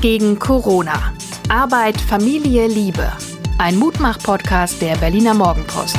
Gegen 0.00 0.38
Corona. 0.38 1.12
Arbeit, 1.48 2.00
Familie, 2.00 2.68
Liebe. 2.68 3.10
Ein 3.58 3.76
Mutmach-Podcast 3.76 4.80
der 4.80 4.96
Berliner 4.96 5.34
Morgenpost. 5.34 5.96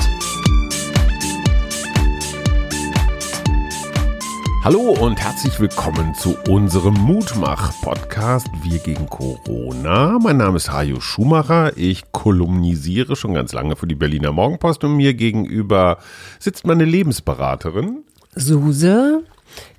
Hallo 4.63 4.95
und 4.99 5.19
herzlich 5.19 5.59
willkommen 5.59 6.13
zu 6.15 6.37
unserem 6.47 6.93
Mutmach-Podcast 6.93 8.47
Wir 8.61 8.79
gegen 8.79 9.07
Corona. 9.07 10.17
Mein 10.19 10.37
Name 10.37 10.57
ist 10.57 10.71
Hajo 10.71 10.99
Schumacher. 11.01 11.77
Ich 11.77 12.11
kolumnisiere 12.11 13.15
schon 13.15 13.33
ganz 13.33 13.51
lange 13.53 13.75
für 13.75 13.87
die 13.87 13.95
Berliner 13.95 14.31
Morgenpost 14.31 14.83
und 14.83 14.95
mir 14.95 15.13
gegenüber 15.13 15.97
sitzt 16.39 16.65
meine 16.65 16.85
Lebensberaterin. 16.85 18.03
Suse, 18.35 19.23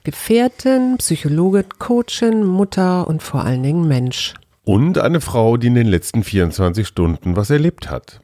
Gefährtin, 0.05 0.97
Psychologin, 0.99 1.65
Coachin, 1.79 2.45
Mutter 2.45 3.07
und 3.07 3.23
vor 3.23 3.45
allen 3.45 3.63
Dingen 3.63 3.87
Mensch. 3.87 4.35
Und 4.65 4.99
eine 4.99 5.21
Frau, 5.21 5.57
die 5.57 5.67
in 5.67 5.75
den 5.75 5.87
letzten 5.87 6.25
24 6.25 6.87
Stunden 6.87 7.37
was 7.37 7.51
erlebt 7.51 7.91
hat. 7.91 8.21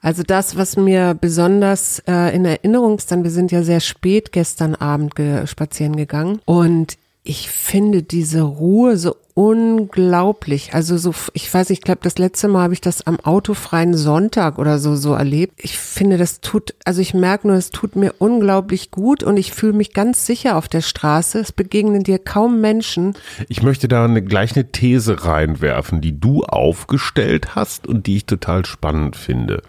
Also 0.00 0.22
das, 0.22 0.58
was 0.58 0.76
mir 0.76 1.16
besonders 1.18 2.02
äh, 2.06 2.36
in 2.36 2.44
Erinnerung 2.44 2.98
ist, 2.98 3.10
dann 3.10 3.24
wir 3.24 3.30
sind 3.30 3.50
ja 3.52 3.62
sehr 3.62 3.80
spät 3.80 4.32
gestern 4.32 4.74
Abend 4.74 5.14
ge 5.14 5.46
spazieren 5.46 5.96
gegangen 5.96 6.40
und 6.44 6.98
ich 7.26 7.48
finde 7.48 8.02
diese 8.02 8.42
Ruhe 8.42 8.98
so 8.98 9.16
unglaublich. 9.32 10.74
Also 10.74 10.98
so, 10.98 11.14
ich 11.32 11.52
weiß, 11.52 11.70
ich 11.70 11.80
glaube, 11.80 12.00
das 12.02 12.18
letzte 12.18 12.48
Mal 12.48 12.64
habe 12.64 12.74
ich 12.74 12.82
das 12.82 13.06
am 13.06 13.18
autofreien 13.18 13.94
Sonntag 13.96 14.58
oder 14.58 14.78
so 14.78 14.94
so 14.94 15.14
erlebt. 15.14 15.54
Ich 15.56 15.78
finde, 15.78 16.18
das 16.18 16.42
tut, 16.42 16.74
also 16.84 17.00
ich 17.00 17.14
merke 17.14 17.48
nur, 17.48 17.56
es 17.56 17.70
tut 17.70 17.96
mir 17.96 18.14
unglaublich 18.18 18.90
gut 18.90 19.22
und 19.22 19.38
ich 19.38 19.52
fühle 19.52 19.72
mich 19.72 19.94
ganz 19.94 20.26
sicher 20.26 20.56
auf 20.58 20.68
der 20.68 20.82
Straße. 20.82 21.40
Es 21.40 21.50
begegnen 21.50 22.04
dir 22.04 22.18
kaum 22.18 22.60
Menschen. 22.60 23.14
Ich 23.48 23.62
möchte 23.62 23.88
da 23.88 24.04
eine, 24.04 24.22
gleich 24.22 24.54
eine 24.54 24.70
These 24.70 25.24
reinwerfen, 25.24 26.02
die 26.02 26.20
du 26.20 26.44
aufgestellt 26.44 27.56
hast 27.56 27.86
und 27.86 28.06
die 28.06 28.18
ich 28.18 28.26
total 28.26 28.66
spannend 28.66 29.16
finde. 29.16 29.62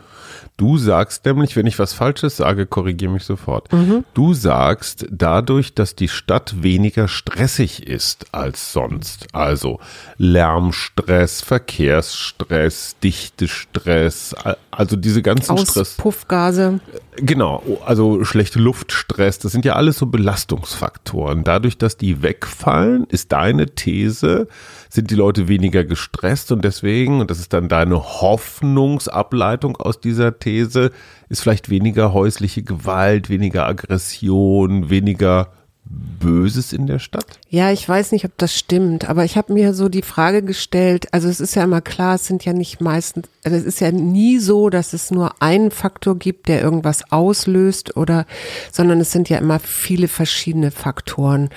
Du 0.58 0.78
sagst 0.78 1.25
nämlich, 1.25 1.56
wenn 1.58 1.66
ich 1.66 1.80
was 1.80 1.94
Falsches 1.94 2.38
sage, 2.38 2.66
korrigiere 2.66 3.11
mich 3.11 3.25
sofort. 3.25 3.72
Mhm. 3.73 4.06
Du 4.14 4.34
sagst, 4.34 5.06
dadurch, 5.12 5.73
dass 5.73 5.95
die 5.95 6.08
Stadt 6.08 6.64
weniger 6.64 7.09
stressig 7.09 7.86
ist 7.86 8.34
als 8.34 8.72
sonst, 8.72 9.28
also 9.34 9.80
Lärmstress, 10.17 11.42
Verkehrsstress, 11.42 12.95
Dichtestress, 13.03 14.34
also 14.72 14.95
diese 14.95 15.22
ganzen 15.22 15.58
Stress. 15.58 15.95
Puffgase. 15.95 16.80
Genau, 17.18 17.80
also 17.86 18.26
schlechte 18.26 18.60
Luftstress, 18.60 19.40
das 19.40 19.52
sind 19.52 19.64
ja 19.64 19.74
alles 19.74 19.98
so 19.98 20.08
Belastungsfaktoren. 20.08 21.44
Dadurch, 21.44 21.78
dass 21.78 21.98
die 21.98 22.22
wegfallen, 22.22 23.06
ist 23.06 23.32
deine 23.32 23.68
These, 23.68 24.48
sind 24.90 25.12
die 25.12 25.16
Leute 25.16 25.48
weniger 25.48 25.84
gestresst 25.86 26.52
und 26.52 26.66
deswegen, 26.66 27.22
und 27.22 27.32
das 27.32 27.40
ist 27.40 27.54
dann 27.54 27.70
deine 27.70 28.04
Hoffnungsableitung 28.04 29.78
aus 29.78 30.00
dieser 30.02 30.40
These, 30.40 30.92
ist 31.30 31.42
vielleicht 31.42 31.70
weniger 31.70 32.12
häusliche 32.14 32.64
Gewalt, 32.64 33.30
weniger 33.30 33.66
Aggression, 33.66 34.90
weniger 34.90 35.52
Böses 35.88 36.73
in 36.73 36.88
der 36.88 37.00
Stadt? 37.00 37.39
Ja, 37.50 37.72
ich 37.72 37.88
weiß 37.88 38.11
nicht, 38.11 38.25
ob 38.25 38.36
das 38.38 38.58
stimmt, 38.58 39.08
aber 39.08 39.23
ich 39.23 39.38
habe 39.38 39.53
mir 39.53 39.73
so 39.73 39.89
die 39.89 40.02
Frage 40.02 40.41
gestellt, 40.41 41.14
also 41.14 41.28
es 41.28 41.39
ist 41.39 41.55
ja 41.55 41.64
immer 41.64 41.81
klar, 41.81 42.16
es 42.16 42.25
sind 42.25 42.44
ja 42.44 42.53
nicht 42.53 42.81
meistens, 42.81 43.28
also 43.44 43.55
es 43.55 43.66
ist 43.66 43.80
ja 43.80 43.91
nie 43.91 44.39
so, 44.39 44.69
dass 44.69 44.94
es 44.94 45.11
nur 45.11 45.41
einen 45.41 45.69
Faktor 45.69 46.17
gibt, 46.17 46.47
der 46.47 46.61
irgendwas 46.61 47.11
auslöst 47.11 47.95
oder, 47.95 48.25
sondern 48.72 49.00
es 49.00 49.11
sind 49.11 49.30
ja 49.30 49.38
immer 49.38 49.59
viele 49.59 50.08
verschiedene 50.08 50.72
Faktoren. 50.72 51.50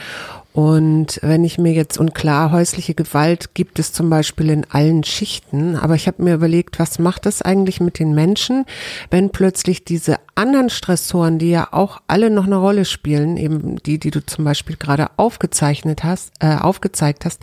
Und 0.58 1.20
wenn 1.22 1.44
ich 1.44 1.56
mir 1.56 1.72
jetzt, 1.72 1.98
und 1.98 2.16
klar, 2.16 2.50
häusliche 2.50 2.92
Gewalt 2.92 3.54
gibt 3.54 3.78
es 3.78 3.92
zum 3.92 4.10
Beispiel 4.10 4.50
in 4.50 4.66
allen 4.68 5.04
Schichten, 5.04 5.76
aber 5.76 5.94
ich 5.94 6.08
habe 6.08 6.20
mir 6.20 6.34
überlegt, 6.34 6.80
was 6.80 6.98
macht 6.98 7.26
das 7.26 7.42
eigentlich 7.42 7.80
mit 7.80 8.00
den 8.00 8.12
Menschen, 8.12 8.64
wenn 9.08 9.30
plötzlich 9.30 9.84
diese 9.84 10.16
anderen 10.34 10.68
Stressoren, 10.68 11.38
die 11.38 11.50
ja 11.50 11.68
auch 11.70 12.00
alle 12.08 12.28
noch 12.28 12.46
eine 12.46 12.56
Rolle 12.56 12.86
spielen, 12.86 13.36
eben 13.36 13.76
die, 13.84 14.00
die 14.00 14.10
du 14.10 14.26
zum 14.26 14.44
Beispiel 14.44 14.74
gerade 14.74 15.10
aufgezeichnet 15.16 16.02
hast, 16.02 16.32
äh, 16.40 16.56
aufgezeigt 16.56 17.24
hast, 17.24 17.40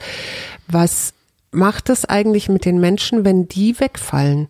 was 0.68 1.14
macht 1.52 1.88
das 1.88 2.04
eigentlich 2.04 2.50
mit 2.50 2.66
den 2.66 2.82
Menschen, 2.82 3.24
wenn 3.24 3.48
die 3.48 3.80
wegfallen? 3.80 4.50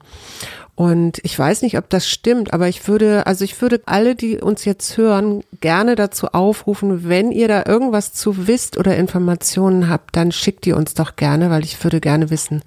Und 0.75 1.19
ich 1.23 1.39
weiß 1.39 1.61
nicht, 1.61 1.77
ob 1.77 1.89
das 1.89 2.09
stimmt, 2.09 2.53
aber 2.53 2.67
ich 2.67 2.85
würde, 2.89 3.25
also 3.27 3.45
ich 3.45 3.61
würde 3.61 3.81
alle, 3.85 4.13
die 4.13 4.37
uns 4.41 4.65
jetzt 4.65 4.97
hören, 4.97 5.41
gerne 5.61 5.95
dazu 5.95 6.27
aufrufen, 6.27 7.07
wenn 7.07 7.31
ihr 7.31 7.47
da 7.47 7.63
irgendwas 7.65 8.11
zu 8.11 8.47
wisst 8.47 8.77
oder 8.77 8.97
Informationen 8.97 9.89
habt, 9.89 10.17
dann 10.17 10.33
schickt 10.33 10.67
ihr 10.67 10.75
uns 10.75 10.93
doch 10.93 11.15
gerne, 11.15 11.49
weil 11.49 11.63
ich 11.63 11.81
würde 11.81 12.01
gerne 12.01 12.29
wissen. 12.29 12.61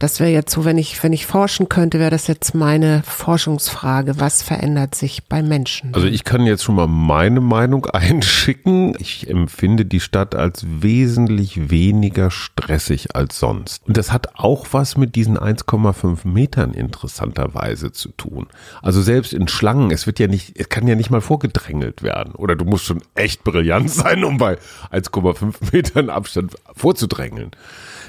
Das 0.00 0.18
wäre 0.18 0.30
jetzt 0.30 0.52
so, 0.52 0.64
wenn 0.64 0.76
ich, 0.76 1.00
wenn 1.04 1.12
ich 1.12 1.24
forschen 1.24 1.68
könnte, 1.68 2.00
wäre 2.00 2.10
das 2.10 2.26
jetzt 2.26 2.52
meine 2.56 3.04
Forschungsfrage. 3.06 4.18
Was 4.18 4.42
verändert 4.42 4.96
sich 4.96 5.28
bei 5.28 5.40
Menschen? 5.40 5.94
Also 5.94 6.08
ich 6.08 6.24
kann 6.24 6.46
jetzt 6.46 6.64
schon 6.64 6.74
mal 6.74 6.88
meine 6.88 7.40
Meinung 7.40 7.86
einschicken. 7.92 8.96
Ich 8.98 9.30
empfinde 9.30 9.84
die 9.84 10.00
Stadt 10.00 10.34
als 10.34 10.64
wesentlich 10.66 11.70
weniger 11.70 12.32
stressig 12.32 13.14
als 13.14 13.38
sonst. 13.38 13.86
Und 13.86 13.96
das 13.96 14.12
hat 14.12 14.34
auch 14.34 14.66
was 14.72 14.96
mit 14.96 15.14
diesen 15.14 15.38
1,5 15.38 16.26
Metern 16.26 16.74
interessant 16.74 17.35
interessanterweise 17.36 17.92
zu 17.92 18.10
tun. 18.10 18.46
Also 18.82 19.02
selbst 19.02 19.32
in 19.32 19.48
Schlangen, 19.48 19.90
es 19.90 20.06
wird 20.06 20.18
ja 20.18 20.26
nicht, 20.26 20.58
es 20.58 20.68
kann 20.68 20.86
ja 20.86 20.94
nicht 20.94 21.10
mal 21.10 21.20
vorgedrängelt 21.20 22.02
werden. 22.02 22.34
Oder 22.34 22.56
du 22.56 22.64
musst 22.64 22.84
schon 22.84 23.02
echt 23.14 23.44
brillant 23.44 23.90
sein, 23.90 24.24
um 24.24 24.38
bei 24.38 24.58
1,5 24.92 25.72
Metern 25.72 26.10
Abstand 26.10 26.54
vorzudrängeln. 26.74 27.50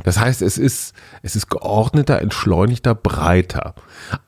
Das 0.04 0.20
heißt, 0.20 0.44
es 0.44 0.58
ist, 0.58 0.94
es 1.24 1.36
ist 1.36 1.50
geordneter, 1.50 2.22
entschleunigter, 2.22 2.94
breiter. 2.94 3.74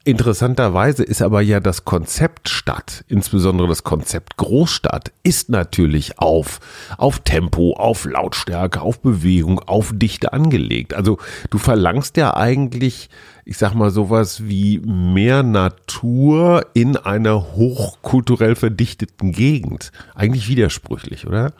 Interessanterweise 0.03 1.03
ist 1.03 1.21
aber 1.21 1.41
ja 1.41 1.59
das 1.59 1.85
Konzept 1.85 2.49
Stadt, 2.49 3.03
insbesondere 3.07 3.67
das 3.67 3.83
Konzept 3.83 4.37
Großstadt, 4.37 5.11
ist 5.21 5.49
natürlich 5.49 6.17
auf, 6.17 6.59
auf 6.97 7.19
Tempo, 7.19 7.73
auf 7.73 8.05
Lautstärke, 8.05 8.81
auf 8.81 8.99
Bewegung, 9.01 9.59
auf 9.59 9.91
Dichte 9.93 10.33
angelegt. 10.33 10.95
Also 10.95 11.19
du 11.51 11.59
verlangst 11.59 12.17
ja 12.17 12.35
eigentlich 12.35 13.09
ich 13.49 13.57
sag 13.57 13.73
mal, 13.73 13.89
sowas 13.89 14.47
wie 14.47 14.77
mehr 14.85 15.41
Natur 15.41 16.67
in 16.75 16.97
einer 16.97 17.55
hochkulturell 17.55 18.53
verdichteten 18.53 19.31
Gegend. 19.31 19.91
Eigentlich 20.13 20.47
widersprüchlich, 20.49 21.25
oder? 21.25 21.53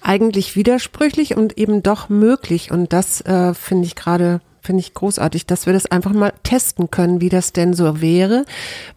Eigentlich 0.00 0.56
widersprüchlich 0.56 1.36
und 1.36 1.56
eben 1.56 1.84
doch 1.84 2.08
möglich. 2.08 2.72
Und 2.72 2.92
das 2.92 3.20
äh, 3.20 3.54
finde 3.54 3.86
ich 3.86 3.94
gerade 3.94 4.40
finde 4.64 4.80
ich 4.80 4.94
großartig, 4.94 5.46
dass 5.46 5.66
wir 5.66 5.72
das 5.72 5.86
einfach 5.86 6.12
mal 6.12 6.32
testen 6.42 6.90
können, 6.90 7.20
wie 7.20 7.28
das 7.28 7.52
denn 7.52 7.74
so 7.74 8.00
wäre, 8.00 8.46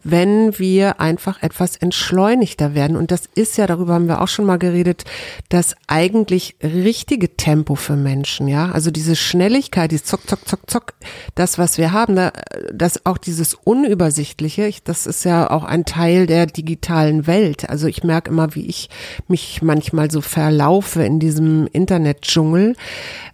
wenn 0.04 0.58
wir 0.58 1.02
einfach 1.02 1.44
etwas 1.44 1.76
entschleunigter 1.76 2.74
werden. 2.74 2.96
Und 2.96 3.12
das 3.12 3.24
ist 3.36 3.58
ja, 3.58 3.68
darüber 3.68 3.94
haben 3.96 4.08
wir 4.08 4.22
auch 4.22 4.30
schon 4.30 4.46
mal 4.46 4.58
geredet, 4.58 5.04
das 5.50 5.76
eigentlich 5.88 6.56
richtige 6.64 7.36
Tempo 7.36 7.76
für 7.76 7.98
Menschen, 7.98 8.48
ja. 8.48 8.72
Also 8.72 8.92
diese 8.92 9.16
Schnelligkeit, 9.16 9.92
dieses 9.92 10.06
Zock, 10.06 10.28
Zock, 10.28 10.48
Zock, 10.48 10.62
Zock, 10.68 10.94
das, 11.36 11.58
was 11.58 11.78
wir 11.78 11.92
haben, 11.92 12.16
da, 12.16 12.32
das 12.74 13.06
auch 13.06 13.18
dieses 13.18 13.54
Unübersichtliche, 13.54 14.72
das 14.86 15.06
ist 15.06 15.26
ja 15.26 15.50
auch 15.50 15.66
ein 15.66 15.84
Teil 15.84 16.28
der 16.28 16.46
digitalen 16.46 17.28
Welt. 17.28 17.70
Also 17.70 17.88
ich 17.88 18.04
merke 18.04 18.32
immer, 18.32 18.56
wie 18.56 18.68
ich 18.68 18.90
mich 19.28 19.62
manchmal 19.62 20.10
so 20.10 20.22
verlaufe 20.22 21.04
in 21.04 21.20
diesem 21.20 21.68
Internetdschungel. 21.68 22.76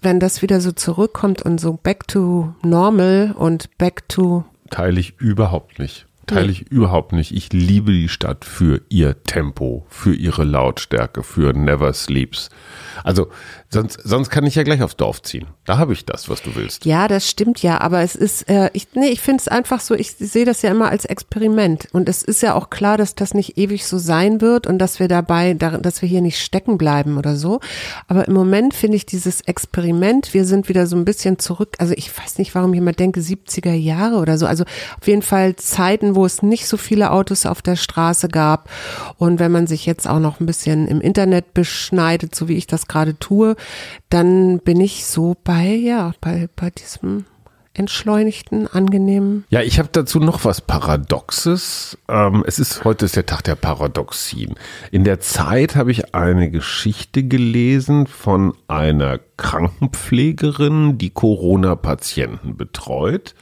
Wenn 0.02 0.20
das 0.20 0.42
wieder 0.42 0.60
so 0.62 0.72
zurückkommt 0.72 1.42
und 1.42 1.62
so 1.62 1.74
back 1.74 2.08
to 2.08 2.23
normal 2.64 3.34
und 3.38 3.78
back 3.78 4.08
to. 4.10 4.44
Teile 4.70 5.00
ich 5.00 5.20
überhaupt 5.20 5.80
nicht. 5.80 6.08
Teile 6.26 6.52
ich 6.52 6.72
überhaupt 6.72 7.12
nicht. 7.12 7.32
Ich 7.32 7.52
liebe 7.52 7.92
die 7.92 8.08
Stadt 8.08 8.46
für 8.46 8.82
ihr 8.90 9.24
Tempo, 9.24 9.86
für 9.90 10.14
ihre 10.14 10.46
Lautstärke, 10.46 11.22
für 11.22 11.54
Never 11.54 11.92
Sleeps. 11.92 12.50
Also 13.04 13.28
sonst, 13.70 14.00
sonst 14.04 14.30
kann 14.30 14.46
ich 14.46 14.56
ja 14.56 14.64
gleich 14.64 14.82
aufs 14.82 14.96
Dorf 14.96 15.22
ziehen. 15.22 15.48
Da 15.66 15.78
habe 15.78 15.94
ich 15.94 16.06
das, 16.06 16.30
was 16.30 16.42
du 16.42 16.56
willst. 16.56 16.86
Ja, 16.86 17.08
das 17.08 17.30
stimmt 17.30 17.62
ja, 17.62 17.80
aber 17.82 18.02
es 18.02 18.16
ist, 18.16 18.50
äh, 18.50 18.70
ich, 18.74 18.88
nee, 18.94 19.08
ich 19.08 19.22
finde 19.22 19.42
es 19.42 19.48
einfach 19.48 19.80
so, 19.80 19.96
ich 19.96 20.12
sehe 20.12 20.46
das 20.46 20.62
ja 20.62 20.72
immer 20.72 20.90
als 20.90 21.06
Experiment. 21.06 21.88
Und 21.92 22.10
es 22.10 22.24
ist 22.24 22.42
ja 22.42 22.56
auch 22.56 22.70
klar, 22.70 22.98
dass 22.98 23.16
das 23.16 23.34
nicht 23.34 23.58
ewig 23.58 23.86
so 23.86 23.98
sein 23.98 24.42
wird 24.42 24.68
und 24.68 24.80
dass 24.80 25.00
wir 25.00 25.08
dabei, 25.08 25.54
dass 25.54 26.02
wir 26.02 26.10
hier 26.10 26.22
nicht 26.22 26.40
stecken 26.40 26.78
bleiben 26.78 27.18
oder 27.18 27.36
so. 27.36 27.60
Aber 28.08 28.28
im 28.28 28.34
Moment 28.34 28.74
finde 28.74 28.98
ich 28.98 29.06
dieses 29.06 29.42
Experiment, 29.42 30.34
wir 30.34 30.46
sind 30.46 30.70
wieder 30.70 30.88
so 30.88 30.96
ein 30.96 31.06
bisschen 31.06 31.40
zurück, 31.40 31.76
also 31.80 31.94
ich 31.96 32.16
weiß 32.18 32.38
nicht, 32.38 32.56
warum 32.56 32.74
ich 32.74 32.80
immer 32.80 32.94
denke, 32.94 33.22
70er 33.22 33.74
Jahre 33.74 34.18
oder 34.18 34.38
so. 34.38 34.46
Also 34.46 34.64
auf 35.00 35.08
jeden 35.08 35.22
Fall 35.22 35.56
Zeiten, 35.56 36.16
wo 36.16 36.26
es 36.26 36.42
nicht 36.42 36.68
so 36.68 36.78
viele 36.78 37.12
Autos 37.12 37.46
auf 37.46 37.62
der 37.62 37.76
Straße 37.76 38.28
gab. 38.28 38.70
Und 39.18 39.40
wenn 39.40 39.52
man 39.52 39.68
sich 39.68 39.86
jetzt 39.86 40.08
auch 40.08 40.20
noch 40.20 40.40
ein 40.40 40.46
bisschen 40.46 40.88
im 40.88 41.02
Internet 41.02 41.54
beschneidet, 41.54 42.36
so 42.36 42.48
wie 42.48 42.56
ich 42.56 42.68
das 42.68 42.83
gerade 42.88 43.18
tue, 43.18 43.56
dann 44.10 44.60
bin 44.60 44.82
ich 44.82 45.06
so 45.06 45.36
bei, 45.44 45.68
ja, 45.68 46.14
bei, 46.22 46.50
bei 46.56 46.70
diesem 46.70 47.26
entschleunigten, 47.74 48.68
angenehmen. 48.68 49.46
Ja, 49.50 49.62
ich 49.62 49.80
habe 49.80 49.90
dazu 49.92 50.20
noch 50.20 50.46
was 50.46 50.62
Paradoxes. 50.62 51.98
Ähm, 52.08 52.44
es 52.46 52.60
ist 52.60 52.84
heute 52.84 53.06
ist 53.06 53.16
der 53.16 53.26
Tag 53.26 53.44
der 53.44 53.56
Paradoxien. 53.56 54.56
In 54.92 55.04
der 55.04 55.20
Zeit 55.20 55.76
habe 55.76 55.92
ich 55.92 56.14
eine 56.14 56.52
Geschichte 56.52 57.24
gelesen 57.24 58.06
von 58.06 58.54
einer 58.68 59.20
Krankenpflegerin, 59.38 60.98
die 61.00 61.10
Corona-Patienten 61.10 62.58
betreut. 62.58 63.34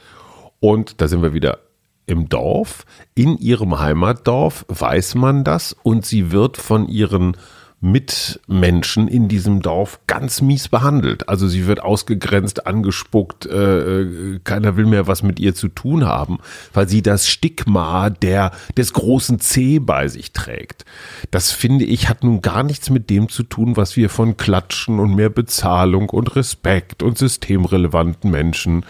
Und 0.60 1.00
da 1.00 1.08
sind 1.08 1.22
wir 1.22 1.34
wieder 1.34 1.58
im 2.06 2.28
Dorf. 2.28 2.86
In 3.14 3.36
ihrem 3.36 3.78
Heimatdorf 3.78 4.64
weiß 4.68 5.14
man 5.14 5.44
das 5.44 5.76
und 5.82 6.06
sie 6.06 6.32
wird 6.32 6.56
von 6.56 6.88
ihren 6.88 7.36
Mitmenschen 7.82 9.08
in 9.08 9.26
diesem 9.26 9.60
Dorf 9.60 9.98
ganz 10.06 10.40
mies 10.40 10.68
behandelt. 10.68 11.28
Also 11.28 11.48
sie 11.48 11.66
wird 11.66 11.82
ausgegrenzt, 11.82 12.64
angespuckt, 12.66 13.44
äh, 13.46 14.02
äh, 14.02 14.40
keiner 14.44 14.76
will 14.76 14.86
mehr 14.86 15.08
was 15.08 15.24
mit 15.24 15.40
ihr 15.40 15.54
zu 15.54 15.68
tun 15.68 16.06
haben, 16.06 16.38
weil 16.72 16.88
sie 16.88 17.02
das 17.02 17.28
Stigma 17.28 18.08
der, 18.08 18.52
des 18.76 18.92
großen 18.92 19.40
C 19.40 19.80
bei 19.80 20.06
sich 20.06 20.32
trägt. 20.32 20.84
Das 21.32 21.50
finde 21.50 21.84
ich 21.84 22.08
hat 22.08 22.22
nun 22.22 22.40
gar 22.40 22.62
nichts 22.62 22.88
mit 22.88 23.10
dem 23.10 23.28
zu 23.28 23.42
tun, 23.42 23.76
was 23.76 23.96
wir 23.96 24.08
von 24.10 24.36
Klatschen 24.36 25.00
und 25.00 25.16
mehr 25.16 25.30
Bezahlung 25.30 26.08
und 26.08 26.36
Respekt 26.36 27.02
und 27.02 27.18
systemrelevanten 27.18 28.30
Menschen 28.30 28.86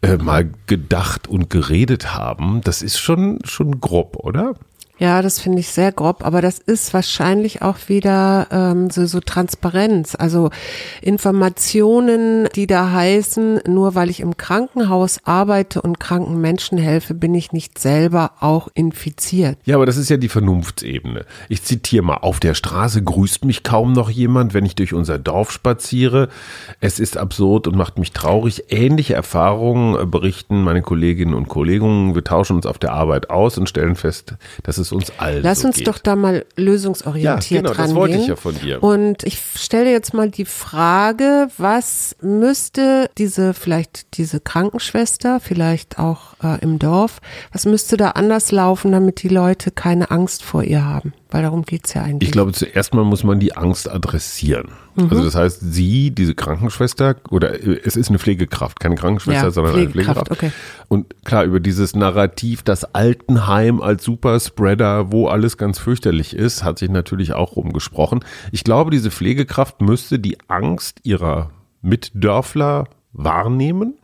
äh, 0.00 0.16
mal 0.16 0.50
gedacht 0.66 1.28
und 1.28 1.50
geredet 1.50 2.14
haben. 2.14 2.62
Das 2.64 2.80
ist 2.80 2.98
schon, 2.98 3.40
schon 3.44 3.80
grob, 3.80 4.16
oder? 4.16 4.54
Ja, 5.00 5.22
das 5.22 5.40
finde 5.40 5.60
ich 5.60 5.68
sehr 5.68 5.92
grob, 5.92 6.22
aber 6.26 6.42
das 6.42 6.58
ist 6.58 6.92
wahrscheinlich 6.92 7.62
auch 7.62 7.88
wieder 7.88 8.48
ähm, 8.50 8.90
so, 8.90 9.06
so 9.06 9.20
Transparenz. 9.20 10.14
Also 10.14 10.50
Informationen, 11.00 12.50
die 12.54 12.66
da 12.66 12.92
heißen, 12.92 13.62
nur 13.66 13.94
weil 13.94 14.10
ich 14.10 14.20
im 14.20 14.36
Krankenhaus 14.36 15.20
arbeite 15.24 15.80
und 15.80 16.00
kranken 16.00 16.38
Menschen 16.42 16.76
helfe, 16.76 17.14
bin 17.14 17.34
ich 17.34 17.52
nicht 17.52 17.78
selber 17.78 18.32
auch 18.40 18.68
infiziert. 18.74 19.56
Ja, 19.64 19.76
aber 19.76 19.86
das 19.86 19.96
ist 19.96 20.10
ja 20.10 20.18
die 20.18 20.28
Vernunftsebene. 20.28 21.24
Ich 21.48 21.62
zitiere 21.62 22.04
mal, 22.04 22.18
auf 22.18 22.38
der 22.38 22.52
Straße 22.52 23.02
grüßt 23.02 23.46
mich 23.46 23.62
kaum 23.62 23.94
noch 23.94 24.10
jemand, 24.10 24.52
wenn 24.52 24.66
ich 24.66 24.74
durch 24.74 24.92
unser 24.92 25.18
Dorf 25.18 25.50
spaziere. 25.50 26.28
Es 26.80 27.00
ist 27.00 27.16
absurd 27.16 27.66
und 27.66 27.74
macht 27.74 27.98
mich 27.98 28.12
traurig. 28.12 28.64
Ähnliche 28.68 29.14
Erfahrungen 29.14 30.10
berichten 30.10 30.62
meine 30.62 30.82
Kolleginnen 30.82 31.32
und 31.32 31.48
Kollegen. 31.48 32.14
Wir 32.14 32.22
tauschen 32.22 32.56
uns 32.56 32.66
auf 32.66 32.78
der 32.78 32.92
Arbeit 32.92 33.30
aus 33.30 33.56
und 33.56 33.66
stellen 33.66 33.96
fest, 33.96 34.34
dass 34.62 34.76
es 34.76 34.89
uns 34.96 35.12
allen 35.18 35.42
Lass 35.42 35.60
so 35.60 35.68
uns 35.68 35.76
geht. 35.76 35.88
doch 35.88 35.98
da 35.98 36.16
mal 36.16 36.44
lösungsorientiert 36.56 37.50
Ja, 37.50 37.58
genau, 37.58 37.68
das 37.70 37.78
rangehen. 37.78 37.96
wollte 37.96 38.16
ich 38.16 38.26
ja 38.26 38.36
von 38.36 38.54
dir. 38.58 38.82
Und 38.82 39.22
ich 39.24 39.40
stelle 39.56 39.90
jetzt 39.90 40.14
mal 40.14 40.30
die 40.30 40.44
Frage, 40.44 41.48
was 41.58 42.16
müsste 42.20 43.10
diese, 43.18 43.54
vielleicht 43.54 44.16
diese 44.16 44.40
Krankenschwester, 44.40 45.40
vielleicht 45.40 45.98
auch 45.98 46.34
äh, 46.42 46.60
im 46.62 46.78
Dorf, 46.78 47.20
was 47.52 47.66
müsste 47.66 47.96
da 47.96 48.10
anders 48.10 48.52
laufen, 48.52 48.92
damit 48.92 49.22
die 49.22 49.28
Leute 49.28 49.70
keine 49.70 50.10
Angst 50.10 50.42
vor 50.42 50.62
ihr 50.62 50.84
haben? 50.84 51.12
Weil 51.32 51.42
darum 51.42 51.62
geht's 51.62 51.94
ja 51.94 52.02
eigentlich. 52.02 52.28
Ich 52.28 52.32
glaube, 52.32 52.52
zuerst 52.52 52.92
mal 52.92 53.04
muss 53.04 53.22
man 53.22 53.38
die 53.38 53.56
Angst 53.56 53.88
adressieren. 53.88 54.68
Mhm. 54.96 55.08
Also 55.10 55.24
das 55.24 55.34
heißt, 55.36 55.60
sie, 55.60 56.10
diese 56.10 56.34
Krankenschwester, 56.34 57.16
oder 57.30 57.62
äh, 57.62 57.80
es 57.84 57.96
ist 57.96 58.08
eine 58.08 58.18
Pflegekraft, 58.18 58.80
keine 58.80 58.96
Krankenschwester, 58.96 59.44
Ja, 59.44 59.50
sondern 59.50 59.74
Pflegekraft, 59.74 60.28
eine 60.28 60.36
Pflegekraft. 60.36 60.54
okay. 60.56 60.84
Und 60.88 61.24
klar, 61.24 61.44
über 61.44 61.60
dieses 61.60 61.94
Narrativ, 61.94 62.62
das 62.62 62.94
Altenheim 62.94 63.80
als 63.80 64.02
Superspreader, 64.04 65.12
wo 65.12 65.28
alles 65.28 65.56
ganz 65.56 65.78
fürchterlich 65.78 66.34
ist, 66.34 66.64
hat 66.64 66.78
sich 66.80 66.90
natürlich 66.90 67.32
auch 67.32 67.56
rumgesprochen. 67.56 68.24
Ich 68.50 68.64
glaube, 68.64 68.90
diese 68.90 69.10
Pflegekraft 69.10 69.80
müsste 69.80 70.18
die 70.18 70.38
Angst 70.48 71.00
ihrer 71.04 71.50
Mitdörfler 71.82 72.88
wahrnehmen 73.12 73.94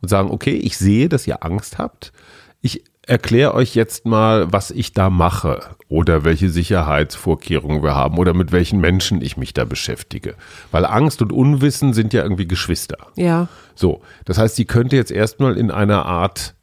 und 0.00 0.08
sagen, 0.08 0.30
okay, 0.30 0.54
ich 0.54 0.76
sehe, 0.76 1.08
dass 1.08 1.26
ihr 1.26 1.44
Angst 1.44 1.78
habt. 1.78 2.12
Ich 2.60 2.84
erkläre 3.06 3.54
euch 3.54 3.74
jetzt 3.74 4.06
mal, 4.06 4.52
was 4.52 4.70
ich 4.70 4.92
da 4.92 5.10
mache 5.10 5.60
oder 5.88 6.24
welche 6.24 6.48
Sicherheitsvorkehrungen 6.48 7.82
wir 7.82 7.94
haben 7.94 8.18
oder 8.18 8.34
mit 8.34 8.52
welchen 8.52 8.80
Menschen 8.80 9.20
ich 9.20 9.36
mich 9.36 9.54
da 9.54 9.64
beschäftige. 9.64 10.34
Weil 10.70 10.84
Angst 10.86 11.22
und 11.22 11.32
Unwissen 11.32 11.92
sind 11.92 12.12
ja 12.12 12.22
irgendwie 12.22 12.48
Geschwister. 12.48 12.98
ja. 13.16 13.48
So, 13.76 14.02
das 14.24 14.38
heißt, 14.38 14.54
sie 14.54 14.66
könnte 14.66 14.94
jetzt 14.94 15.10
erstmal 15.10 15.56
in 15.56 15.72
einer 15.72 16.06
Art 16.06 16.54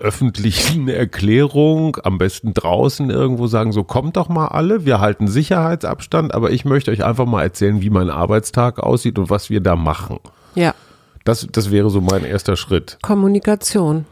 öffentlichen 0.00 0.88
Erklärung, 0.88 1.96
am 2.02 2.18
besten 2.18 2.54
draußen 2.54 3.08
irgendwo 3.08 3.46
sagen, 3.46 3.70
so 3.70 3.84
kommt 3.84 4.16
doch 4.16 4.28
mal 4.28 4.48
alle, 4.48 4.84
wir 4.84 4.98
halten 4.98 5.28
Sicherheitsabstand, 5.28 6.34
aber 6.34 6.50
ich 6.50 6.64
möchte 6.64 6.90
euch 6.90 7.04
einfach 7.04 7.26
mal 7.26 7.44
erzählen, 7.44 7.82
wie 7.82 7.90
mein 7.90 8.10
Arbeitstag 8.10 8.80
aussieht 8.80 9.16
und 9.16 9.30
was 9.30 9.48
wir 9.48 9.60
da 9.60 9.76
machen. 9.76 10.18
Ja. 10.56 10.74
Das, 11.24 11.46
das 11.50 11.70
wäre 11.70 11.88
so 11.88 12.00
mein 12.00 12.24
erster 12.24 12.56
Schritt. 12.56 12.98
Kommunikation. 13.00 14.06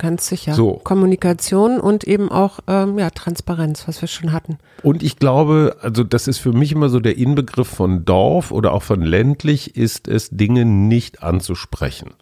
Ganz 0.00 0.26
sicher. 0.26 0.54
So. 0.54 0.80
Kommunikation 0.82 1.78
und 1.78 2.04
eben 2.04 2.30
auch 2.30 2.60
ähm, 2.66 2.98
ja, 2.98 3.10
Transparenz, 3.10 3.86
was 3.86 4.00
wir 4.00 4.08
schon 4.08 4.32
hatten. 4.32 4.56
Und 4.82 5.02
ich 5.02 5.18
glaube, 5.18 5.76
also 5.82 6.04
das 6.04 6.26
ist 6.26 6.38
für 6.38 6.54
mich 6.54 6.72
immer 6.72 6.88
so 6.88 7.00
der 7.00 7.18
Inbegriff 7.18 7.68
von 7.68 8.06
Dorf 8.06 8.50
oder 8.50 8.72
auch 8.72 8.82
von 8.82 9.02
ländlich, 9.02 9.76
ist 9.76 10.08
es, 10.08 10.30
Dinge 10.30 10.64
nicht 10.64 11.22
anzusprechen. 11.22 12.14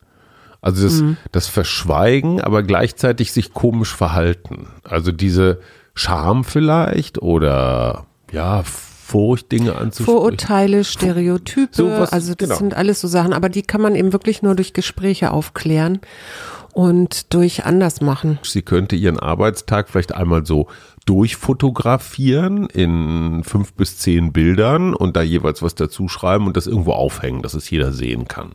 Also 0.60 0.82
das, 0.82 1.04
das 1.30 1.46
Verschweigen, 1.46 2.40
aber 2.40 2.64
gleichzeitig 2.64 3.30
sich 3.30 3.54
komisch 3.54 3.94
verhalten. 3.94 4.66
Also 4.82 5.12
diese 5.12 5.60
Scham 5.94 6.42
vielleicht 6.42 7.22
oder 7.22 8.06
ja, 8.32 8.64
Furcht, 8.64 9.52
Dinge 9.52 9.76
anzusprechen. 9.76 10.19
Vorurteile, 10.19 10.82
Stereotype, 10.82 11.69
Sowas, 11.70 12.12
also 12.12 12.34
das 12.34 12.48
genau. 12.48 12.58
sind 12.58 12.75
alles 12.75 13.00
so 13.00 13.06
Sachen, 13.06 13.32
aber 13.32 13.48
die 13.48 13.62
kann 13.62 13.80
man 13.80 13.94
eben 13.94 14.12
wirklich 14.12 14.42
nur 14.42 14.56
durch 14.56 14.72
Gespräche 14.72 15.30
aufklären 15.30 16.00
und 16.72 17.32
durch 17.34 17.64
anders 17.64 18.00
machen. 18.00 18.38
Sie 18.42 18.62
könnte 18.62 18.96
ihren 18.96 19.18
Arbeitstag 19.18 19.88
vielleicht 19.88 20.14
einmal 20.14 20.46
so 20.46 20.68
durchfotografieren 21.06 22.66
in 22.66 23.42
fünf 23.42 23.72
bis 23.72 23.98
zehn 23.98 24.32
Bildern 24.32 24.94
und 24.94 25.16
da 25.16 25.22
jeweils 25.22 25.62
was 25.62 25.74
dazu 25.74 26.06
schreiben 26.08 26.46
und 26.46 26.56
das 26.56 26.66
irgendwo 26.66 26.92
aufhängen, 26.92 27.42
dass 27.42 27.54
es 27.54 27.70
jeder 27.70 27.92
sehen 27.92 28.28
kann. 28.28 28.52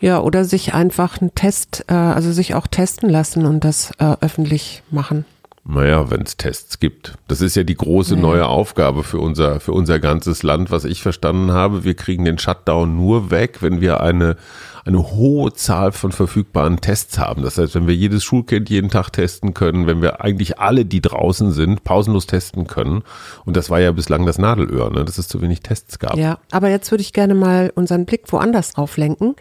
Ja, 0.00 0.20
oder 0.20 0.44
sich 0.44 0.72
einfach 0.74 1.20
einen 1.20 1.34
Test, 1.34 1.84
äh, 1.88 1.94
also 1.94 2.32
sich 2.32 2.54
auch 2.54 2.66
testen 2.66 3.10
lassen 3.10 3.44
und 3.44 3.64
das 3.64 3.92
äh, 3.98 4.16
öffentlich 4.20 4.82
machen. 4.90 5.26
Naja, 5.68 6.10
wenn 6.10 6.22
es 6.22 6.36
Tests 6.36 6.78
gibt. 6.78 7.14
Das 7.26 7.40
ist 7.40 7.56
ja 7.56 7.64
die 7.64 7.74
große 7.74 8.16
neue 8.16 8.46
Aufgabe 8.46 9.02
für 9.02 9.18
unser, 9.18 9.58
für 9.58 9.72
unser 9.72 9.98
ganzes 9.98 10.44
Land, 10.44 10.70
was 10.70 10.84
ich 10.84 11.02
verstanden 11.02 11.50
habe. 11.50 11.82
Wir 11.82 11.94
kriegen 11.94 12.24
den 12.24 12.38
Shutdown 12.38 12.96
nur 12.96 13.32
weg, 13.32 13.62
wenn 13.62 13.80
wir 13.80 14.00
eine, 14.00 14.36
eine 14.84 15.10
hohe 15.10 15.52
Zahl 15.54 15.90
von 15.90 16.12
verfügbaren 16.12 16.80
Tests 16.80 17.18
haben. 17.18 17.42
Das 17.42 17.58
heißt, 17.58 17.74
wenn 17.74 17.88
wir 17.88 17.96
jedes 17.96 18.22
Schulkind 18.22 18.70
jeden 18.70 18.90
Tag 18.90 19.10
testen 19.10 19.54
können, 19.54 19.88
wenn 19.88 20.02
wir 20.02 20.20
eigentlich 20.20 20.60
alle, 20.60 20.84
die 20.84 21.00
draußen 21.00 21.50
sind, 21.50 21.82
pausenlos 21.82 22.26
testen 22.26 22.68
können. 22.68 23.02
Und 23.44 23.56
das 23.56 23.68
war 23.68 23.80
ja 23.80 23.90
bislang 23.90 24.24
das 24.24 24.38
Nadelöhr, 24.38 24.90
ne? 24.90 25.04
dass 25.04 25.18
es 25.18 25.26
zu 25.26 25.42
wenig 25.42 25.62
Tests 25.62 25.98
gab. 25.98 26.16
Ja, 26.16 26.38
aber 26.52 26.68
jetzt 26.68 26.92
würde 26.92 27.02
ich 27.02 27.12
gerne 27.12 27.34
mal 27.34 27.72
unseren 27.74 28.06
Blick 28.06 28.30
woanders 28.32 28.74
drauf 28.74 28.96
lenken. 28.96 29.34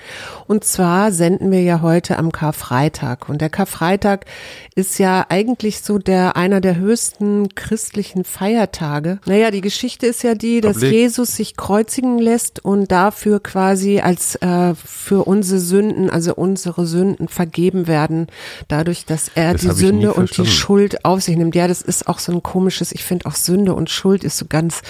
Und 0.47 0.63
zwar 0.63 1.11
senden 1.11 1.51
wir 1.51 1.61
ja 1.61 1.81
heute 1.81 2.17
am 2.17 2.31
Karfreitag. 2.31 3.29
Und 3.29 3.41
der 3.41 3.49
Karfreitag 3.51 4.25
ist 4.73 4.97
ja 4.97 5.27
eigentlich 5.29 5.81
so 5.81 5.99
der 5.99 6.14
einer 6.15 6.61
der 6.61 6.77
höchsten 6.77 7.53
christlichen 7.55 8.23
Feiertage. 8.23 9.19
Naja, 9.25 9.51
die 9.51 9.61
Geschichte 9.61 10.07
ist 10.07 10.23
ja 10.23 10.35
die, 10.35 10.61
dass 10.61 10.75
Publik. 10.75 10.91
Jesus 10.93 11.35
sich 11.35 11.55
kreuzigen 11.57 12.17
lässt 12.19 12.63
und 12.63 12.91
dafür 12.91 13.41
quasi 13.41 13.99
als 13.99 14.35
äh, 14.35 14.73
für 14.75 15.25
unsere 15.27 15.59
Sünden, 15.59 16.09
also 16.09 16.33
unsere 16.35 16.85
Sünden 16.85 17.27
vergeben 17.27 17.87
werden, 17.87 18.27
dadurch, 18.67 19.05
dass 19.05 19.29
er 19.35 19.53
Das 19.53 19.61
die 19.61 19.71
Sünde 19.71 20.13
und 20.13 20.37
die. 20.37 20.45
Schuld 20.45 21.03
auf 21.03 21.21
sich 21.21 21.35
nimmt. 21.35 21.55
Ja, 21.55 21.67
das 21.67 21.81
ist 21.81 22.07
auch 22.07 22.19
so 22.19 22.31
ein 22.31 22.43
komisches, 22.43 22.91
ich 22.91 23.03
finde 23.03 23.25
auch 23.25 23.35
Sünde 23.35 23.73
und 23.73 23.89
Schuld 23.89 24.23
ist 24.23 24.37
so 24.37 24.45
ganz 24.47 24.81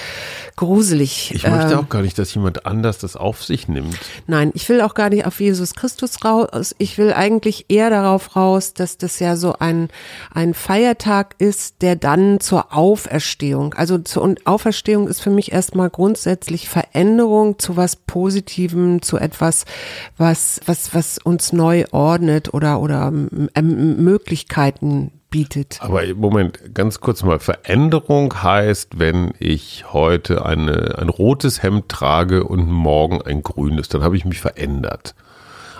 gruselig. 0.55 1.32
Ich 1.34 1.44
möchte 1.48 1.74
Ähm, 1.74 1.79
auch 1.79 1.89
gar 1.89 2.01
nicht, 2.01 2.17
dass 2.17 2.34
jemand 2.34 2.65
anders 2.65 2.98
das 2.98 3.15
auf 3.15 3.44
sich 3.44 3.67
nimmt. 3.67 3.98
Nein, 4.27 4.51
ich 4.53 4.67
will 4.70 4.82
auch 4.82 4.94
gar 4.94 5.10
nicht 5.10 5.25
auf 5.25 5.39
Jesus 5.39 5.74
Christus 5.74 6.24
raus. 6.24 6.75
Ich 6.77 6.98
will 6.98 7.13
eigentlich 7.13 7.65
eher 7.70 7.89
darauf 7.89 8.36
raus, 8.36 8.74
dass 8.74 8.98
das 8.98 9.20
ja 9.20 9.36
so 9.36 9.55
ein, 9.60 9.89
ein 10.34 10.53
Feiertag 10.53 11.14
ist, 11.38 11.81
der 11.81 11.95
dann 11.95 12.39
zur 12.39 12.74
Auferstehung, 12.74 13.74
also 13.74 13.98
zur 13.98 14.36
Auferstehung 14.45 15.07
ist 15.07 15.22
für 15.22 15.29
mich 15.29 15.51
erstmal 15.51 15.89
grundsätzlich 15.89 16.69
Veränderung 16.69 17.60
zu 17.60 17.77
was 17.77 17.95
Positivem, 17.95 19.01
zu 19.01 19.17
etwas, 19.17 19.65
was, 20.17 20.60
was, 20.65 20.93
was 20.93 21.17
uns 21.17 21.53
neu 21.53 21.86
ordnet 21.91 22.53
oder, 22.53 22.79
oder 22.79 23.07
ähm, 23.07 24.03
Möglichkeiten 24.03 25.12
bietet. 25.29 25.79
Aber 25.81 26.01
Moment, 26.15 26.74
ganz 26.74 27.01
kurz 27.01 27.24
mal. 27.24 27.39
Veränderung 27.39 28.41
heißt, 28.41 29.00
wenn 29.00 29.34
ich 29.39 29.86
heute 29.91 30.45
eine, 30.45 30.98
ein 30.98 31.10
rotes 31.10 31.62
Hemd 31.62 31.89
trage 31.89 32.45
und 32.45 32.69
morgen 32.69 33.22
ein 33.22 33.43
grünes, 33.43 33.89
dann 33.89 34.01
habe 34.03 34.15
ich 34.15 34.25
mich 34.25 34.39
verändert. 34.39 35.15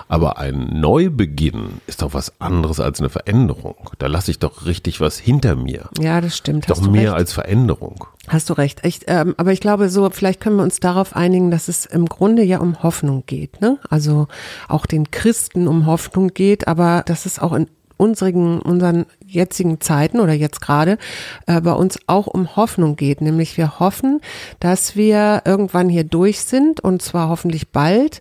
Aber 0.08 0.38
ein 0.38 0.80
Neubeginn 0.80 1.80
ist 1.86 2.02
doch 2.02 2.14
was 2.14 2.40
anderes 2.40 2.80
als 2.80 3.00
eine 3.00 3.08
Veränderung. 3.08 3.90
Da 3.98 4.06
lasse 4.06 4.30
ich 4.30 4.38
doch 4.38 4.66
richtig 4.66 5.00
was 5.00 5.18
hinter 5.18 5.56
mir. 5.56 5.88
Ja, 5.98 6.20
das 6.20 6.36
stimmt. 6.36 6.70
Doch 6.70 6.80
mehr 6.80 7.12
recht. 7.12 7.14
als 7.14 7.32
Veränderung. 7.32 8.06
Hast 8.28 8.50
du 8.50 8.54
recht. 8.54 8.84
Ich, 8.84 9.00
ähm, 9.06 9.34
aber 9.36 9.52
ich 9.52 9.60
glaube, 9.60 9.88
so 9.88 10.08
vielleicht 10.10 10.40
können 10.40 10.56
wir 10.56 10.62
uns 10.62 10.80
darauf 10.80 11.16
einigen, 11.16 11.50
dass 11.50 11.68
es 11.68 11.86
im 11.86 12.06
Grunde 12.06 12.42
ja 12.42 12.58
um 12.58 12.82
Hoffnung 12.82 13.24
geht. 13.26 13.60
Ne? 13.60 13.78
Also 13.90 14.28
auch 14.68 14.86
den 14.86 15.10
Christen 15.10 15.68
um 15.68 15.86
Hoffnung 15.86 16.28
geht, 16.28 16.68
aber 16.68 17.02
dass 17.06 17.26
es 17.26 17.38
auch 17.38 17.52
in 17.52 17.68
unseren, 17.96 18.60
unseren 18.60 19.06
jetzigen 19.24 19.80
Zeiten 19.80 20.20
oder 20.20 20.32
jetzt 20.32 20.60
gerade 20.60 20.98
äh, 21.46 21.60
bei 21.60 21.72
uns 21.72 21.98
auch 22.06 22.26
um 22.26 22.56
Hoffnung 22.56 22.96
geht. 22.96 23.20
Nämlich 23.20 23.56
wir 23.56 23.80
hoffen, 23.80 24.20
dass 24.60 24.96
wir 24.96 25.42
irgendwann 25.44 25.88
hier 25.88 26.04
durch 26.04 26.40
sind 26.40 26.80
und 26.80 27.02
zwar 27.02 27.28
hoffentlich 27.28 27.68
bald. 27.68 28.20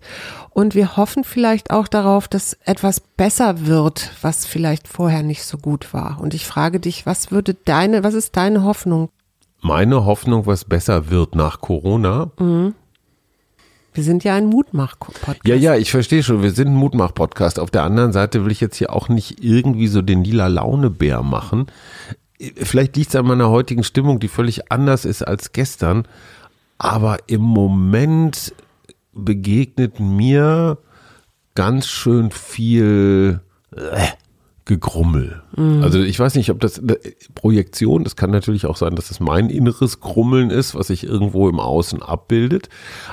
Und 0.56 0.74
wir 0.74 0.96
hoffen 0.96 1.26
vielleicht 1.26 1.70
auch 1.70 1.90
darauf, 1.90 2.30
dass 2.30 2.54
etwas 2.64 3.02
besser 3.02 3.68
wird, 3.68 4.12
was 4.22 4.46
vielleicht 4.46 4.88
vorher 4.88 5.22
nicht 5.22 5.44
so 5.44 5.58
gut 5.58 5.94
war. 5.94 6.18
Und 6.22 6.34
ich 6.34 6.46
frage 6.46 6.80
dich, 6.80 7.06
was 7.06 7.30
würde 7.30 7.58
deine, 7.66 8.06
was 8.06 8.14
ist 8.14 8.38
deine 8.38 8.64
Hoffnung? 8.64 9.10
Meine 9.60 10.06
Hoffnung, 10.06 10.46
was 10.46 10.64
besser 10.64 11.10
wird 11.10 11.36
nach 11.36 11.60
Corona. 11.60 12.32
Mhm. 12.40 12.74
Wir 13.94 14.04
sind 14.06 14.24
ja 14.24 14.36
ein 14.36 14.46
Mutmach-Podcast. 14.46 15.46
Ja, 15.46 15.56
ja, 15.56 15.76
ich 15.76 15.92
verstehe 15.92 16.24
schon. 16.24 16.42
Wir 16.42 16.52
sind 16.52 16.70
ein 16.70 16.76
Mutmach-Podcast. 16.76 17.60
Auf 17.60 17.70
der 17.70 17.84
anderen 17.84 18.14
Seite 18.14 18.46
will 18.46 18.52
ich 18.54 18.62
jetzt 18.62 18.78
hier 18.78 18.94
auch 18.94 19.10
nicht 19.10 19.44
irgendwie 19.44 19.88
so 19.88 20.02
den 20.02 20.24
lila 20.24 20.48
Laune-Bär 20.48 21.22
machen. 21.22 21.66
Vielleicht 22.40 22.96
liegt 22.96 23.10
es 23.10 23.16
an 23.18 23.28
meiner 23.28 23.50
heutigen 23.50 23.84
Stimmung, 23.84 24.22
die 24.22 24.30
völlig 24.30 24.72
anders 24.72 25.04
ist 25.04 25.22
als 25.22 25.52
gestern. 25.52 26.08
Aber 26.78 27.18
im 27.28 27.42
Moment 27.42 28.54
begegnet 29.16 30.00
mir 30.00 30.78
ganz 31.56 31.88
schön 31.88 32.32
viel 32.32 33.42
äh, 33.76 34.08
Gegrummel. 34.66 35.44
Mhm. 35.56 35.84
Also 35.84 36.02
ich 36.02 36.20
weiß 36.20 36.34
nicht, 36.34 36.50
ob 36.50 36.60
das 36.60 36.82
Projektion, 37.36 38.04
das 38.04 38.16
kann 38.16 38.32
natürlich 38.32 38.66
auch 38.66 38.78
sein, 38.78 38.96
dass 38.96 39.12
es 39.12 39.20
mein 39.20 39.52
inneres 39.52 40.00
Grummeln 40.00 40.50
ist, 40.50 40.74
was 40.74 40.88
sich 40.88 41.04
irgendwo 41.04 41.48
im 41.48 41.60
Außen 41.60 42.02
abbildet. 42.02 42.70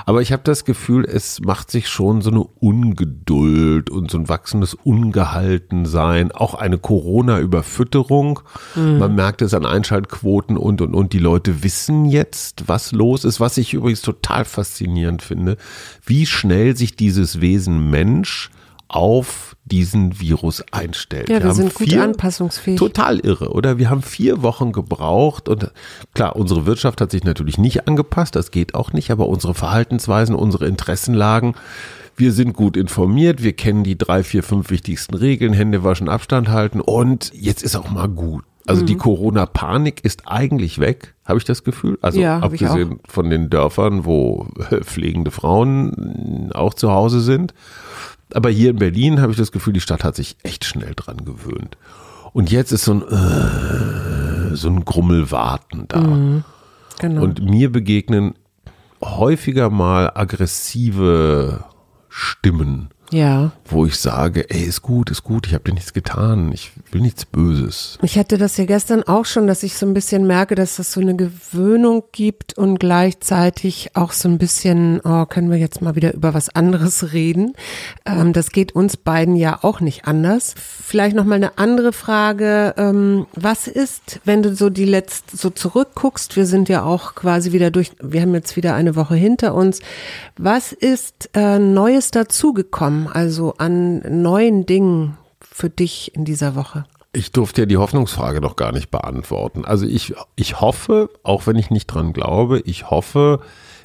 Aber 0.07 0.23
ich 0.23 0.31
habe 0.31 0.41
das 0.43 0.65
Gefühl, 0.65 1.05
es 1.05 1.41
macht 1.41 1.69
sich 1.69 1.87
schon 1.89 2.21
so 2.23 2.31
eine 2.31 2.43
Ungeduld 2.43 3.91
und 3.91 4.09
so 4.09 4.17
ein 4.17 4.29
wachsendes 4.29 4.73
Ungehaltensein, 4.73 6.31
auch 6.31 6.55
eine 6.55 6.79
Corona-Überfütterung. 6.79 8.39
Mhm. 8.73 8.97
Man 8.97 9.13
merkt 9.13 9.43
es 9.43 9.53
an 9.53 9.67
Einschaltquoten 9.67 10.57
und 10.57 10.81
und 10.81 10.95
und. 10.95 11.13
Die 11.13 11.19
Leute 11.19 11.63
wissen 11.63 12.05
jetzt, 12.05 12.67
was 12.67 12.91
los 12.93 13.25
ist, 13.25 13.39
was 13.39 13.57
ich 13.57 13.75
übrigens 13.75 14.01
total 14.01 14.43
faszinierend 14.43 15.21
finde, 15.21 15.57
wie 16.03 16.25
schnell 16.25 16.75
sich 16.75 16.95
dieses 16.95 17.41
Wesen 17.41 17.91
Mensch 17.91 18.49
auf 18.87 19.55
diesen 19.65 20.19
Virus 20.19 20.63
einstellt. 20.71 21.29
Ja, 21.29 21.39
wir, 21.39 21.45
wir 21.45 21.53
sind 21.53 21.73
gut 21.73 21.93
anpassungsfähig. 21.93 22.77
Total 22.77 23.19
irre, 23.19 23.51
oder? 23.51 23.77
Wir 23.77 23.89
haben 23.89 24.01
vier 24.01 24.43
Wochen 24.43 24.71
gebraucht 24.71 25.49
und 25.49 25.71
klar, 26.13 26.35
unsere 26.35 26.65
Wirtschaft 26.65 27.01
hat 27.01 27.11
sich 27.11 27.23
natürlich 27.23 27.57
nicht 27.57 27.87
angepasst, 27.87 28.35
das 28.35 28.51
geht 28.51 28.75
auch 28.75 28.93
nicht, 28.93 29.09
aber 29.11 29.27
unsere 29.27 29.53
Verhaltensweisen, 29.53 30.35
unsere 30.35 30.67
Interessenlagen, 30.67 31.55
wir 32.15 32.31
sind 32.31 32.53
gut 32.53 32.77
informiert, 32.77 33.41
wir 33.41 33.53
kennen 33.53 33.83
die 33.83 33.97
drei, 33.97 34.23
vier, 34.23 34.43
fünf 34.43 34.69
wichtigsten 34.69 35.15
Regeln, 35.15 35.53
Hände 35.53 35.83
waschen, 35.83 36.09
Abstand 36.09 36.49
halten 36.49 36.79
und 36.79 37.31
jetzt 37.33 37.63
ist 37.63 37.75
auch 37.75 37.89
mal 37.89 38.07
gut. 38.07 38.43
Also 38.65 38.83
mhm. 38.83 38.85
die 38.85 38.95
Corona-Panik 38.95 40.05
ist 40.05 40.23
eigentlich 40.25 40.79
weg, 40.79 41.15
habe 41.25 41.37
ich 41.37 41.43
das 41.43 41.63
Gefühl. 41.63 41.97
Also 42.01 42.19
ja, 42.19 42.39
abgesehen 42.39 42.99
von 43.07 43.29
den 43.29 43.49
Dörfern, 43.49 44.05
wo 44.05 44.47
pflegende 44.83 45.31
Frauen 45.31 46.51
auch 46.53 46.73
zu 46.73 46.91
Hause 46.91 47.19
sind. 47.19 47.53
Aber 48.33 48.49
hier 48.49 48.71
in 48.71 48.77
Berlin 48.77 49.21
habe 49.21 49.31
ich 49.31 49.37
das 49.37 49.51
Gefühl, 49.51 49.73
die 49.73 49.81
Stadt 49.81 50.03
hat 50.03 50.15
sich 50.15 50.37
echt 50.43 50.65
schnell 50.65 50.93
dran 50.95 51.25
gewöhnt. 51.25 51.77
Und 52.31 52.51
jetzt 52.51 52.71
ist 52.71 52.85
so 52.85 52.93
ein, 52.93 53.01
äh, 53.01 54.55
so 54.55 54.69
ein 54.69 54.85
Grummelwarten 54.85 55.87
da. 55.87 55.99
Mhm, 55.99 56.43
genau. 56.99 57.23
Und 57.23 57.43
mir 57.43 57.71
begegnen 57.71 58.35
häufiger 59.03 59.69
mal 59.69 60.11
aggressive 60.15 61.65
Stimmen 62.09 62.92
ja. 63.13 63.51
Wo 63.65 63.85
ich 63.85 63.95
sage, 63.95 64.49
ey, 64.49 64.63
ist 64.63 64.81
gut, 64.81 65.11
ist 65.11 65.23
gut, 65.23 65.47
ich 65.47 65.53
habe 65.53 65.63
dir 65.63 65.73
nichts 65.73 65.93
getan, 65.93 66.51
ich 66.51 66.71
will 66.91 67.01
nichts 67.01 67.25
Böses. 67.25 67.97
Ich 68.01 68.17
hatte 68.17 68.37
das 68.37 68.57
ja 68.57 68.65
gestern 68.65 69.03
auch 69.03 69.25
schon, 69.25 69.47
dass 69.47 69.63
ich 69.63 69.75
so 69.75 69.85
ein 69.85 69.93
bisschen 69.93 70.27
merke, 70.27 70.55
dass 70.55 70.75
das 70.75 70.91
so 70.91 70.99
eine 70.99 71.15
Gewöhnung 71.15 72.03
gibt 72.11 72.57
und 72.57 72.79
gleichzeitig 72.79 73.91
auch 73.93 74.11
so 74.11 74.27
ein 74.27 74.37
bisschen, 74.37 74.99
oh, 75.03 75.25
können 75.25 75.51
wir 75.51 75.57
jetzt 75.57 75.81
mal 75.81 75.95
wieder 75.95 76.13
über 76.13 76.33
was 76.33 76.49
anderes 76.49 77.13
reden. 77.13 77.53
Ähm, 78.05 78.33
das 78.33 78.51
geht 78.51 78.73
uns 78.75 78.97
beiden 78.97 79.35
ja 79.35 79.59
auch 79.61 79.79
nicht 79.79 80.05
anders. 80.05 80.55
Vielleicht 80.57 81.15
noch 81.15 81.25
mal 81.25 81.35
eine 81.35 81.57
andere 81.57 81.93
Frage. 81.93 82.73
Ähm, 82.77 83.27
was 83.35 83.67
ist, 83.67 84.19
wenn 84.25 84.43
du 84.43 84.55
so 84.55 84.69
die 84.69 84.85
letzte, 84.85 85.37
so 85.37 85.49
zurückguckst, 85.49 86.35
wir 86.35 86.45
sind 86.45 86.67
ja 86.67 86.83
auch 86.83 87.15
quasi 87.15 87.51
wieder 87.51 87.71
durch, 87.71 87.91
wir 88.01 88.21
haben 88.21 88.33
jetzt 88.33 88.55
wieder 88.55 88.73
eine 88.75 88.95
Woche 88.95 89.15
hinter 89.15 89.53
uns. 89.53 89.79
Was 90.37 90.71
ist 90.71 91.29
äh, 91.35 91.59
Neues 91.59 92.11
dazugekommen? 92.11 93.02
Also 93.07 93.55
an 93.57 93.99
neuen 94.21 94.65
Dingen 94.65 95.17
für 95.39 95.69
dich 95.69 96.15
in 96.15 96.25
dieser 96.25 96.55
Woche? 96.55 96.85
Ich 97.11 97.31
durfte 97.31 97.61
ja 97.61 97.65
die 97.65 97.77
Hoffnungsfrage 97.77 98.41
noch 98.41 98.55
gar 98.55 98.71
nicht 98.71 98.89
beantworten. 98.89 99.65
Also 99.65 99.85
ich, 99.85 100.15
ich 100.35 100.61
hoffe, 100.61 101.09
auch 101.21 101.45
wenn 101.45 101.57
ich 101.57 101.69
nicht 101.69 101.87
dran 101.87 102.11
glaube, 102.11 102.59
ich 102.65 102.89
hoffe, 102.89 103.39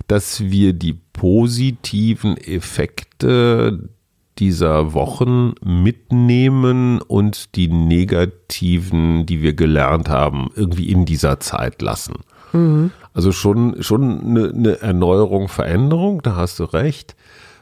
dass 0.06 0.40
wir 0.40 0.72
die 0.72 0.94
positiven 0.94 2.38
Effekte 2.38 3.90
dieser 4.38 4.94
Wochen 4.94 5.54
mitnehmen 5.62 7.02
und 7.02 7.56
die 7.56 7.68
negativen, 7.68 9.26
die 9.26 9.42
wir 9.42 9.52
gelernt 9.52 10.08
haben, 10.08 10.50
irgendwie 10.54 10.90
in 10.90 11.04
dieser 11.04 11.40
Zeit 11.40 11.82
lassen. 11.82 12.16
Mhm. 12.52 12.92
Also 13.12 13.32
schon, 13.32 13.82
schon 13.82 14.20
eine, 14.20 14.52
eine 14.54 14.80
Erneuerung, 14.80 15.48
Veränderung, 15.48 16.22
da 16.22 16.37
hast 16.37 16.60
du 16.60 16.64
recht. 16.64 17.16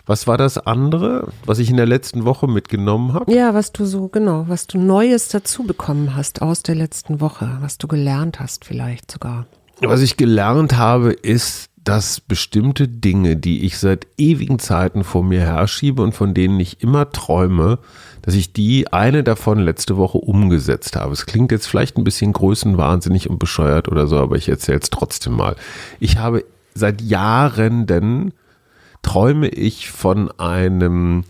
Was 0.08 0.28
war 0.28 0.38
das 0.38 0.56
andere, 0.56 1.32
was 1.44 1.58
ich 1.58 1.68
in 1.68 1.76
der 1.76 1.86
letzten 1.86 2.24
Woche 2.24 2.46
mitgenommen 2.46 3.12
habe? 3.12 3.32
Ja, 3.32 3.54
was 3.54 3.72
du 3.72 3.84
so, 3.84 4.06
genau, 4.06 4.44
was 4.46 4.68
du 4.68 4.78
Neues 4.78 5.28
dazu 5.28 5.64
bekommen 5.64 6.14
hast 6.14 6.42
aus 6.42 6.62
der 6.62 6.76
letzten 6.76 7.20
Woche, 7.20 7.58
was 7.60 7.76
du 7.76 7.88
gelernt 7.88 8.38
hast 8.38 8.64
vielleicht 8.64 9.10
sogar. 9.10 9.46
Was 9.80 10.02
ich 10.02 10.16
gelernt 10.16 10.76
habe, 10.76 11.12
ist, 11.12 11.70
dass 11.82 12.20
bestimmte 12.20 12.86
Dinge, 12.86 13.36
die 13.36 13.64
ich 13.64 13.78
seit 13.78 14.06
ewigen 14.16 14.60
Zeiten 14.60 15.02
vor 15.02 15.24
mir 15.24 15.40
herschiebe 15.40 16.02
und 16.02 16.12
von 16.12 16.34
denen 16.34 16.60
ich 16.60 16.82
immer 16.82 17.10
träume, 17.10 17.80
dass 18.22 18.34
ich 18.34 18.52
die 18.52 18.92
eine 18.92 19.24
davon 19.24 19.58
letzte 19.58 19.96
Woche 19.96 20.18
umgesetzt 20.18 20.94
habe. 20.94 21.12
Es 21.12 21.26
klingt 21.26 21.50
jetzt 21.50 21.66
vielleicht 21.66 21.96
ein 21.96 22.04
bisschen 22.04 22.32
größenwahnsinnig 22.32 23.28
und 23.28 23.40
bescheuert 23.40 23.88
oder 23.88 24.06
so, 24.06 24.18
aber 24.18 24.36
ich 24.36 24.48
erzähle 24.48 24.78
es 24.78 24.90
trotzdem 24.90 25.34
mal. 25.34 25.56
Ich 25.98 26.18
habe 26.18 26.44
seit 26.74 27.02
Jahren 27.02 27.86
denn 27.86 28.32
träume 29.06 29.48
ich 29.48 29.88
von 29.88 30.30
einem, 30.38 31.24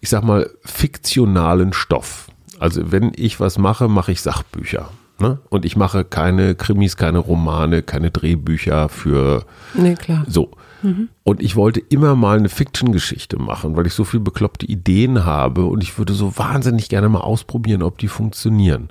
ich 0.00 0.10
sag 0.10 0.22
mal, 0.22 0.50
fiktionalen 0.64 1.72
Stoff. 1.72 2.28
Also 2.60 2.92
wenn 2.92 3.10
ich 3.16 3.40
was 3.40 3.58
mache, 3.58 3.88
mache 3.88 4.12
ich 4.12 4.20
Sachbücher. 4.20 4.90
Ne? 5.18 5.38
Und 5.48 5.64
ich 5.64 5.74
mache 5.74 6.04
keine 6.04 6.54
Krimis, 6.54 6.96
keine 6.96 7.18
Romane, 7.18 7.82
keine 7.82 8.10
Drehbücher 8.10 8.88
für 8.90 9.46
nee, 9.74 9.94
klar. 9.94 10.24
so. 10.28 10.50
Mhm. 10.82 11.08
Und 11.24 11.42
ich 11.42 11.56
wollte 11.56 11.80
immer 11.80 12.16
mal 12.16 12.38
eine 12.38 12.50
Fiction-Geschichte 12.50 13.40
machen, 13.40 13.76
weil 13.76 13.86
ich 13.86 13.94
so 13.94 14.04
viele 14.04 14.22
bekloppte 14.22 14.66
Ideen 14.66 15.24
habe 15.24 15.64
und 15.64 15.82
ich 15.82 15.96
würde 15.96 16.12
so 16.12 16.36
wahnsinnig 16.36 16.90
gerne 16.90 17.08
mal 17.08 17.20
ausprobieren, 17.20 17.82
ob 17.82 17.98
die 17.98 18.08
funktionieren. 18.08 18.90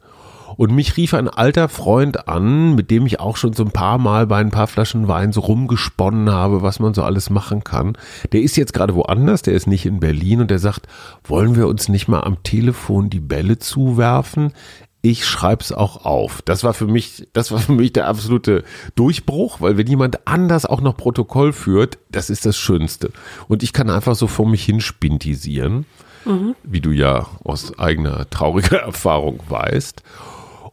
Und 0.58 0.74
mich 0.74 0.98
rief 0.98 1.14
ein 1.14 1.28
alter 1.28 1.70
Freund 1.70 2.28
an, 2.28 2.76
mit 2.76 2.92
dem 2.92 3.06
ich 3.06 3.20
auch 3.20 3.38
schon 3.38 3.54
so 3.54 3.64
ein 3.64 3.72
paar 3.72 3.98
Mal 3.98 4.28
bei 4.28 4.38
ein 4.38 4.52
paar 4.52 4.68
Flaschen 4.68 5.08
Wein 5.08 5.32
so 5.32 5.42
rumgesponnen 5.42 6.30
habe, 6.32 6.62
was 6.62 6.80
man 6.80 6.94
so 6.94 7.04
alles 7.04 7.30
machen 7.30 7.64
kann. 7.64 7.98
Der 8.32 8.42
ist 8.42 8.58
jetzt 8.58 8.74
gerade 8.74 8.96
woanders, 8.96 9.42
der 9.42 9.54
ist 9.54 9.68
nicht 9.68 9.86
in 9.86 10.00
Berlin 10.00 10.42
und 10.42 10.52
der 10.52 10.60
sagt, 10.60 10.88
wollen 11.24 11.56
wir 11.56 11.68
uns 11.68 11.90
nicht 11.90 12.08
mal 12.08 12.22
am 12.22 12.44
Telefon 12.44 13.10
die 13.10 13.20
Bälle 13.20 13.60
zuwerfen? 13.60 14.54
ich 15.02 15.26
schreib's 15.26 15.72
auch 15.72 16.06
auf. 16.06 16.42
Das 16.44 16.64
war 16.64 16.74
für 16.74 16.86
mich, 16.86 17.28
das 17.34 17.52
war 17.52 17.60
für 17.60 17.72
mich 17.72 17.94
der 17.94 18.08
absolute 18.08 18.64
Durchbruch, 18.96 19.60
weil 19.60 19.78
wenn 19.78 19.88
jemand 19.88 20.28
anders 20.28 20.66
auch 20.66 20.82
noch 20.82 20.96
Protokoll 20.96 21.54
führt, 21.54 21.98
das 22.10 22.30
ist 22.30 22.46
das 22.46 22.58
Schönste. 22.58 23.12
Und 23.48 23.64
ich 23.64 23.74
kann 23.74 23.90
einfach 23.90 24.16
so 24.16 24.28
vor 24.28 24.48
mich 24.48 24.64
hin 24.64 24.80
spintisieren, 24.80 25.86
mhm. 26.26 26.56
wie 26.64 26.82
du 26.82 26.92
ja 26.92 27.28
aus 27.44 27.78
eigener 27.80 28.30
trauriger 28.30 28.78
Erfahrung 28.82 29.40
weißt. 29.50 30.04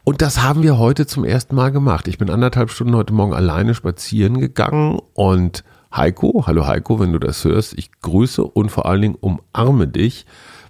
Und 0.09 0.23
das 0.23 0.43
haben 0.43 0.63
wir 0.63 0.79
heute 0.79 1.07
zum 1.07 1.23
ersten 1.23 1.55
Mal 1.55 1.71
gemacht. 1.71 2.09
Ich 2.09 2.17
bin 2.17 2.31
anderthalb 2.31 2.71
Stunden 2.71 2.97
heute 2.97 3.13
Morgen 3.13 3.35
alleine 3.35 3.75
spazieren 3.75 4.41
gegangen 4.41 4.99
und 5.13 5.65
Heiko, 5.95 6.45
hallo 6.47 6.67
Heiko, 6.67 6.99
wenn 6.99 7.13
du 7.13 7.19
das 7.19 7.45
hörst, 7.45 7.77
ich 7.77 7.93
grüße 8.01 8.43
und 8.43 8.71
vor 8.71 8.87
allen 8.87 9.03
Dingen 9.03 9.19
umarme 9.21 9.87
dich, 9.87 10.25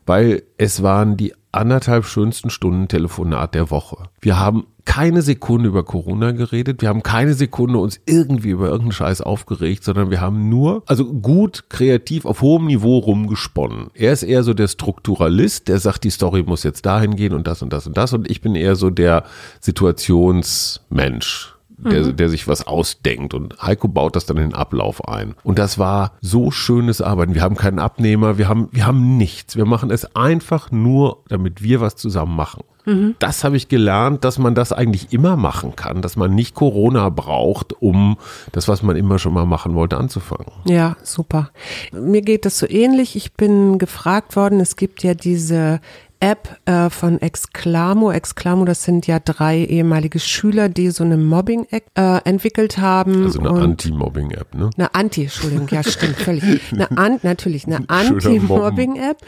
weil 0.07 0.42
es 0.57 0.83
waren 0.83 1.16
die 1.16 1.35
anderthalb 1.52 2.04
schönsten 2.04 2.50
Stunden 2.50 2.88
Telefonat 2.88 3.54
der 3.54 3.71
Woche. 3.71 4.09
Wir 4.21 4.40
haben 4.40 4.66
keine 4.88 5.21
Sekunde 5.21 5.68
über 5.68 5.85
Corona 5.85 6.33
geredet, 6.33 6.80
wir 6.80 6.88
haben 6.88 7.02
keine 7.02 7.35
Sekunde 7.35 7.78
uns 7.78 8.00
irgendwie 8.07 8.49
über 8.49 8.68
irgendeinen 8.68 8.92
Scheiß 8.92 9.21
aufgeregt, 9.21 9.85
sondern 9.85 10.11
wir 10.11 10.23
haben 10.23 10.49
nur, 10.49 10.83
also 10.87 11.04
gut, 11.04 11.64
kreativ, 11.68 12.25
auf 12.25 12.40
hohem 12.40 12.64
Niveau 12.64 12.97
rumgesponnen. 12.97 13.90
Er 13.92 14.14
ist 14.14 14.23
eher 14.23 14.42
so 14.42 14.54
der 14.54 14.66
Strukturalist, 14.66 15.68
der 15.68 15.78
sagt, 15.78 16.04
die 16.04 16.11
Story 16.11 16.42
muss 16.42 16.62
jetzt 16.62 16.87
dahin 16.87 17.16
gehen 17.16 17.35
und 17.35 17.47
das 17.47 17.61
und 17.61 17.71
das 17.71 17.87
und 17.87 17.99
das. 17.99 18.14
Und 18.14 18.30
ich 18.30 18.40
bin 18.40 18.54
eher 18.54 18.76
so 18.76 18.88
der 18.88 19.25
Situationsmensch 19.61 21.58
der, 21.78 22.04
mhm. 22.04 22.16
der 22.16 22.28
sich 22.28 22.49
was 22.49 22.66
ausdenkt. 22.66 23.35
Und 23.35 23.61
Heiko 23.62 23.88
baut 23.88 24.16
das 24.16 24.26
dann 24.26 24.37
in 24.37 24.50
den 24.50 24.54
Ablauf 24.54 25.06
ein. 25.08 25.35
Und 25.42 25.58
das 25.58 25.78
war 25.78 26.12
so 26.20 26.50
schönes 26.50 27.00
Arbeiten. 27.00 27.35
Wir 27.35 27.42
haben 27.42 27.56
keinen 27.56 27.78
Abnehmer, 27.78 28.38
wir 28.38 28.49
haben, 28.49 28.68
wir 28.73 28.87
haben 28.87 29.16
nichts. 29.16 29.56
Wir 29.56 29.64
machen 29.64 29.90
es 29.90 30.16
einfach 30.16 30.70
nur, 30.70 31.23
damit 31.28 31.62
wir 31.62 31.80
was 31.80 31.97
zusammen 31.97 32.37
machen. 32.37 32.62
Mhm. 32.88 33.14
Das 33.18 33.44
habe 33.44 33.56
ich 33.56 33.68
gelernt, 33.68 34.25
dass 34.25 34.38
man 34.38 34.54
das 34.54 34.73
eigentlich 34.73 35.12
immer 35.12 35.37
machen 35.37 35.76
kann, 35.76 36.00
dass 36.00 36.16
man 36.16 36.35
nicht 36.35 36.54
Corona 36.54 37.11
braucht, 37.11 37.75
um 37.80 38.16
das, 38.52 38.66
was 38.66 38.82
man 38.82 38.97
immer 38.97 39.18
schon 39.18 39.35
mal 39.35 39.44
machen 39.44 39.75
wollte, 39.75 39.99
anzufangen. 39.99 40.47
Ja, 40.64 40.97
super. 41.02 41.50
Mir 41.92 42.23
geht 42.23 42.47
das 42.47 42.58
so 42.58 42.66
ähnlich. 42.68 43.14
Ich 43.14 43.35
bin 43.35 43.78
gefragt 43.78 44.37
worden, 44.37 44.61
es 44.61 44.76
gibt 44.76 45.02
ja 45.02 45.14
diese 45.14 45.80
App 46.21 46.59
äh, 46.67 46.91
von 46.91 47.21
Exclamo. 47.21 48.11
Exclamo, 48.11 48.65
das 48.65 48.83
sind 48.83 49.07
ja 49.07 49.19
drei 49.21 49.65
ehemalige 49.65 50.19
Schüler, 50.19 50.69
die 50.69 50.91
so 50.91 51.05
eine 51.05 51.17
Mobbing-App 51.17 51.85
äh, 51.97 52.19
entwickelt 52.25 52.79
haben. 52.79 53.25
Also 53.25 53.41
eine 53.41 53.51
Anti-Mobbing-App, 53.51 54.55
ne? 54.55 54.71
Eine 54.77 54.95
Anti, 54.95 55.23
Entschuldigung, 55.23 55.69
ja 55.71 55.83
stimmt, 55.83 56.17
völlig. 56.17 56.45
Eine 56.73 56.91
An, 56.97 57.21
natürlich, 57.23 57.67
eine 57.67 57.89
Anti-Mobbing-App. 57.89 59.19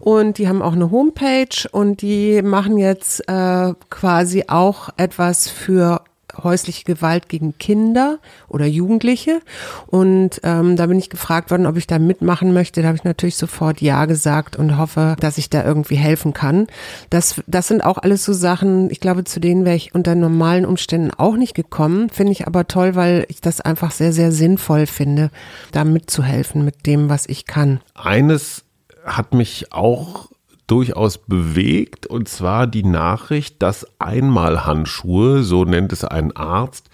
Und 0.00 0.38
die 0.38 0.48
haben 0.48 0.62
auch 0.62 0.72
eine 0.72 0.90
Homepage 0.90 1.68
und 1.70 2.02
die 2.02 2.42
machen 2.42 2.78
jetzt 2.78 3.28
äh, 3.28 3.74
quasi 3.88 4.44
auch 4.48 4.90
etwas 4.96 5.48
für 5.48 6.02
häusliche 6.42 6.84
Gewalt 6.84 7.28
gegen 7.28 7.58
Kinder 7.58 8.18
oder 8.48 8.66
Jugendliche. 8.66 9.40
Und 9.86 10.40
ähm, 10.42 10.76
da 10.76 10.86
bin 10.86 10.98
ich 10.98 11.10
gefragt 11.10 11.50
worden, 11.50 11.66
ob 11.66 11.76
ich 11.76 11.86
da 11.86 11.98
mitmachen 11.98 12.52
möchte. 12.52 12.82
Da 12.82 12.88
habe 12.88 12.96
ich 12.96 13.04
natürlich 13.04 13.36
sofort 13.36 13.80
Ja 13.80 14.04
gesagt 14.06 14.56
und 14.56 14.78
hoffe, 14.78 15.16
dass 15.20 15.38
ich 15.38 15.50
da 15.50 15.64
irgendwie 15.64 15.96
helfen 15.96 16.32
kann. 16.32 16.66
Das, 17.10 17.42
das 17.46 17.68
sind 17.68 17.84
auch 17.84 17.98
alles 17.98 18.24
so 18.24 18.32
Sachen, 18.32 18.90
ich 18.90 19.00
glaube, 19.00 19.24
zu 19.24 19.40
denen 19.40 19.64
wäre 19.64 19.76
ich 19.76 19.94
unter 19.94 20.14
normalen 20.14 20.64
Umständen 20.64 21.10
auch 21.16 21.36
nicht 21.36 21.54
gekommen. 21.54 22.10
Finde 22.10 22.32
ich 22.32 22.46
aber 22.46 22.66
toll, 22.66 22.94
weil 22.94 23.26
ich 23.28 23.40
das 23.40 23.60
einfach 23.60 23.90
sehr, 23.90 24.12
sehr 24.12 24.32
sinnvoll 24.32 24.86
finde, 24.86 25.30
da 25.72 25.84
mitzuhelfen 25.84 26.64
mit 26.64 26.86
dem, 26.86 27.08
was 27.08 27.26
ich 27.26 27.46
kann. 27.46 27.80
Eines 27.94 28.64
hat 29.04 29.34
mich 29.34 29.72
auch 29.72 30.29
durchaus 30.70 31.18
bewegt, 31.18 32.06
und 32.06 32.28
zwar 32.28 32.66
die 32.66 32.84
Nachricht, 32.84 33.62
dass 33.62 33.86
Einmalhandschuhe, 33.98 35.42
so 35.42 35.64
nennt 35.64 35.92
es 35.92 36.04
ein 36.04 36.36
Arzt, 36.36 36.88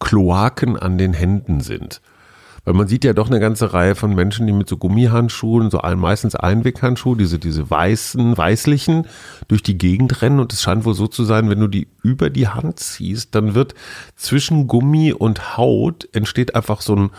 Kloaken 0.00 0.76
an 0.76 0.98
den 0.98 1.14
Händen 1.14 1.60
sind. 1.60 2.00
Weil 2.64 2.74
man 2.74 2.86
sieht 2.86 3.04
ja 3.04 3.12
doch 3.12 3.28
eine 3.28 3.40
ganze 3.40 3.72
Reihe 3.72 3.96
von 3.96 4.14
Menschen, 4.14 4.46
die 4.46 4.52
mit 4.52 4.68
so 4.68 4.76
Gummihandschuhen, 4.76 5.70
so 5.70 5.80
ein, 5.80 5.98
meistens 5.98 6.36
Einweghandschuhe, 6.36 7.16
diese, 7.16 7.40
diese 7.40 7.68
weißen, 7.68 8.36
weißlichen, 8.36 9.06
durch 9.48 9.64
die 9.64 9.78
Gegend 9.78 10.22
rennen. 10.22 10.38
Und 10.38 10.52
es 10.52 10.62
scheint 10.62 10.84
wohl 10.84 10.94
so 10.94 11.08
zu 11.08 11.24
sein, 11.24 11.50
wenn 11.50 11.58
du 11.58 11.66
die 11.66 11.88
über 12.02 12.30
die 12.30 12.48
Hand 12.48 12.78
ziehst, 12.78 13.34
dann 13.34 13.54
wird 13.54 13.74
zwischen 14.14 14.68
Gummi 14.68 15.12
und 15.12 15.56
Haut 15.56 16.08
entsteht 16.12 16.54
einfach 16.54 16.82
so 16.82 16.94
ein, 16.94 17.10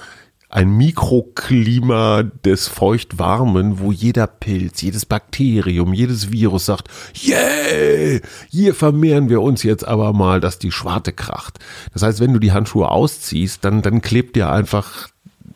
ein 0.53 0.77
Mikroklima 0.77 2.21
des 2.21 2.67
Feuchtwarmen, 2.67 3.79
wo 3.79 3.91
jeder 3.91 4.27
Pilz, 4.27 4.83
jedes 4.83 5.03
Bakterium, 5.03 5.93
jedes 5.93 6.31
Virus 6.31 6.67
sagt, 6.67 6.89
yeah, 7.25 8.19
hier 8.51 8.75
vermehren 8.75 9.29
wir 9.29 9.41
uns 9.41 9.63
jetzt 9.63 9.87
aber 9.87 10.13
mal, 10.13 10.39
dass 10.39 10.59
die 10.59 10.71
Schwarte 10.71 11.11
kracht. 11.11 11.57
Das 11.93 12.03
heißt, 12.03 12.19
wenn 12.19 12.33
du 12.33 12.39
die 12.39 12.51
Handschuhe 12.51 12.91
ausziehst, 12.91 13.65
dann, 13.65 13.81
dann 13.81 14.01
klebt 14.01 14.35
dir 14.35 14.51
einfach 14.51 15.09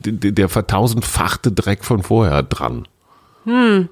der, 0.04 0.32
der 0.32 0.50
vertausendfachte 0.50 1.52
Dreck 1.52 1.86
von 1.86 2.02
vorher 2.02 2.42
dran. 2.42 2.88
Hm. 3.48 3.88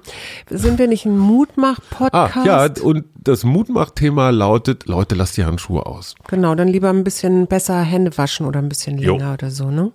Sind 0.50 0.78
wir 0.78 0.86
nicht 0.86 1.06
ein 1.06 1.16
Mutmach-Podcast? 1.16 2.36
Ah, 2.36 2.44
ja, 2.44 2.68
und 2.82 3.06
das 3.24 3.42
Mutmach-Thema 3.42 4.28
lautet, 4.28 4.86
Leute, 4.86 5.14
lasst 5.14 5.38
die 5.38 5.46
Handschuhe 5.46 5.86
aus. 5.86 6.14
Genau, 6.28 6.54
dann 6.54 6.68
lieber 6.68 6.90
ein 6.90 7.04
bisschen 7.04 7.46
besser 7.46 7.80
Hände 7.80 8.16
waschen 8.18 8.44
oder 8.44 8.60
ein 8.60 8.68
bisschen 8.68 8.98
länger 8.98 9.28
jo. 9.28 9.32
oder 9.32 9.50
so, 9.50 9.70
ne? 9.70 9.92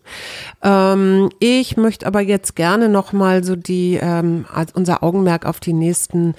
Ähm, 0.63 1.29
ich 1.37 1.77
möchte 1.77 2.07
aber 2.07 2.21
jetzt 2.21 2.55
gerne 2.55 2.89
nochmal 2.89 3.43
so 3.43 3.55
die, 3.55 3.99
ähm, 4.01 4.45
unser 4.73 5.03
Augenmerk 5.03 5.45
auf 5.45 5.59
die 5.59 5.73
nächsten 5.73 6.33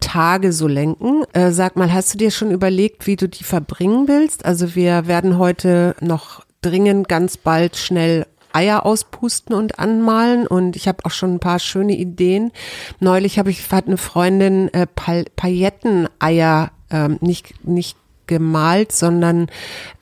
Tage 0.00 0.54
so 0.54 0.66
lenken. 0.66 1.24
Äh, 1.34 1.50
sag 1.50 1.76
mal, 1.76 1.92
hast 1.92 2.14
du 2.14 2.18
dir 2.18 2.30
schon 2.30 2.52
überlegt, 2.52 3.06
wie 3.06 3.16
du 3.16 3.28
die 3.28 3.44
verbringen 3.44 4.08
willst? 4.08 4.46
Also 4.46 4.74
wir 4.74 5.06
werden 5.06 5.36
heute 5.36 5.94
noch 6.00 6.42
dringend 6.62 7.08
ganz 7.08 7.36
bald 7.36 7.76
schnell 7.76 8.26
Eier 8.54 8.84
auspusten 8.86 9.54
und 9.54 9.78
anmalen 9.78 10.46
und 10.46 10.76
ich 10.76 10.88
habe 10.88 11.04
auch 11.04 11.10
schon 11.10 11.34
ein 11.34 11.40
paar 11.40 11.58
schöne 11.58 11.96
Ideen. 11.96 12.52
Neulich 13.00 13.38
habe 13.38 13.50
ich 13.50 13.70
hat 13.70 13.86
eine 13.86 13.96
Freundin 13.96 14.72
äh, 14.74 14.86
Pailletteneier 14.86 16.70
ähm, 16.90 17.18
nicht 17.20 17.64
nicht 17.64 17.96
gemalt, 18.32 18.92
sondern 18.92 19.48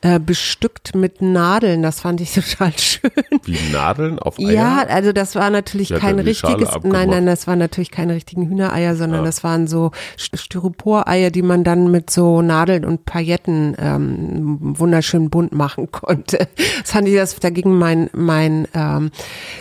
äh, 0.02 0.20
bestückt 0.20 0.94
mit 0.94 1.20
Nadeln. 1.20 1.82
Das 1.82 2.00
fand 2.00 2.20
ich 2.20 2.32
total 2.34 2.72
schön. 2.78 3.10
Wie 3.44 3.58
Nadeln 3.72 4.18
auf 4.20 4.38
Eier? 4.38 4.52
Ja, 4.52 4.86
also 4.88 5.12
das 5.12 5.34
war 5.34 5.50
natürlich 5.50 5.90
kein 5.90 6.20
richtiges, 6.20 6.70
nein, 6.84 7.10
nein, 7.10 7.26
das 7.26 7.48
waren 7.48 7.58
natürlich 7.58 7.90
keine 7.90 8.14
richtigen 8.14 8.48
Hühnereier, 8.48 8.94
sondern 8.94 9.20
ja. 9.20 9.26
das 9.26 9.42
waren 9.42 9.66
so 9.66 9.90
Styroporeier, 10.16 11.30
die 11.30 11.42
man 11.42 11.64
dann 11.64 11.90
mit 11.90 12.10
so 12.10 12.40
Nadeln 12.40 12.84
und 12.84 13.04
Pailletten 13.04 13.76
ähm, 13.78 14.58
wunderschön 14.60 15.28
bunt 15.28 15.52
machen 15.52 15.90
konnte. 15.90 16.48
Das 16.80 16.92
fand 16.92 17.08
ich, 17.08 17.16
das, 17.16 17.34
da 17.36 17.50
ging 17.50 17.72
mein, 17.72 18.10
mein 18.12 18.68
ähm, 18.74 19.10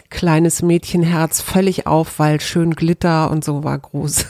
kleines 0.10 0.62
Mädchenherz 0.62 1.41
völlig 1.41 1.88
auf, 1.88 2.19
weil 2.19 2.39
schön 2.39 2.75
Glitter 2.75 3.32
und 3.32 3.43
so 3.43 3.63
war 3.63 3.79
groß. 3.79 4.25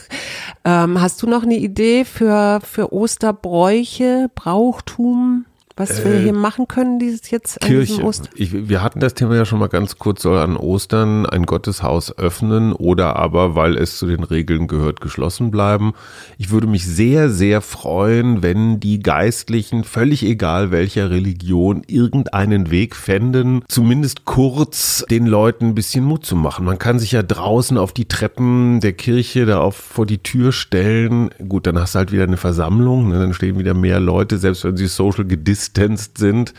Ähm, 0.64 1.00
hast 1.00 1.22
du 1.22 1.26
noch 1.26 1.42
eine 1.42 1.56
Idee 1.56 2.04
für, 2.04 2.60
für 2.62 2.92
Osterbräuche, 2.92 4.30
Brauchtum? 4.34 5.46
Was 5.76 6.04
wir 6.04 6.14
äh, 6.14 6.22
hier 6.22 6.32
machen 6.32 6.68
können 6.68 6.98
dieses 6.98 7.30
jetzt 7.30 7.62
an 7.62 7.68
Kirche. 7.68 8.02
Ich, 8.34 8.68
wir 8.68 8.82
hatten 8.82 9.00
das 9.00 9.14
Thema 9.14 9.36
ja 9.36 9.44
schon 9.44 9.58
mal 9.58 9.68
ganz 9.68 9.98
kurz, 9.98 10.22
soll 10.22 10.38
an 10.38 10.56
Ostern 10.56 11.26
ein 11.26 11.46
Gotteshaus 11.46 12.16
öffnen 12.18 12.72
oder 12.72 13.16
aber, 13.16 13.54
weil 13.54 13.76
es 13.76 13.98
zu 13.98 14.06
den 14.06 14.22
Regeln 14.22 14.66
gehört, 14.66 15.00
geschlossen 15.00 15.50
bleiben. 15.50 15.94
Ich 16.38 16.50
würde 16.50 16.66
mich 16.66 16.84
sehr, 16.86 17.30
sehr 17.30 17.60
freuen, 17.60 18.42
wenn 18.42 18.80
die 18.80 19.00
Geistlichen, 19.00 19.84
völlig 19.84 20.22
egal 20.24 20.70
welcher 20.70 21.10
Religion, 21.10 21.82
irgendeinen 21.86 22.70
Weg 22.70 22.94
fänden, 22.94 23.62
zumindest 23.68 24.24
kurz 24.24 25.04
den 25.10 25.26
Leuten 25.26 25.68
ein 25.68 25.74
bisschen 25.74 26.04
Mut 26.04 26.26
zu 26.26 26.36
machen. 26.36 26.64
Man 26.64 26.78
kann 26.78 26.98
sich 26.98 27.12
ja 27.12 27.22
draußen 27.22 27.78
auf 27.78 27.92
die 27.92 28.06
Treppen 28.06 28.80
der 28.80 28.92
Kirche 28.92 29.46
da 29.46 29.60
auf, 29.60 29.76
vor 29.76 30.06
die 30.06 30.18
Tür 30.18 30.52
stellen. 30.52 31.30
Gut, 31.48 31.66
dann 31.66 31.78
hast 31.78 31.94
du 31.94 32.00
halt 32.00 32.12
wieder 32.12 32.24
eine 32.24 32.36
Versammlung, 32.36 33.08
ne? 33.08 33.18
dann 33.18 33.34
stehen 33.34 33.58
wieder 33.58 33.74
mehr 33.74 34.00
Leute, 34.00 34.38
selbst 34.38 34.64
wenn 34.64 34.76
sie 34.76 34.86
social 34.86 35.24
gedisst 35.24 35.69
distanced 35.70 36.18
sind, 36.18 36.54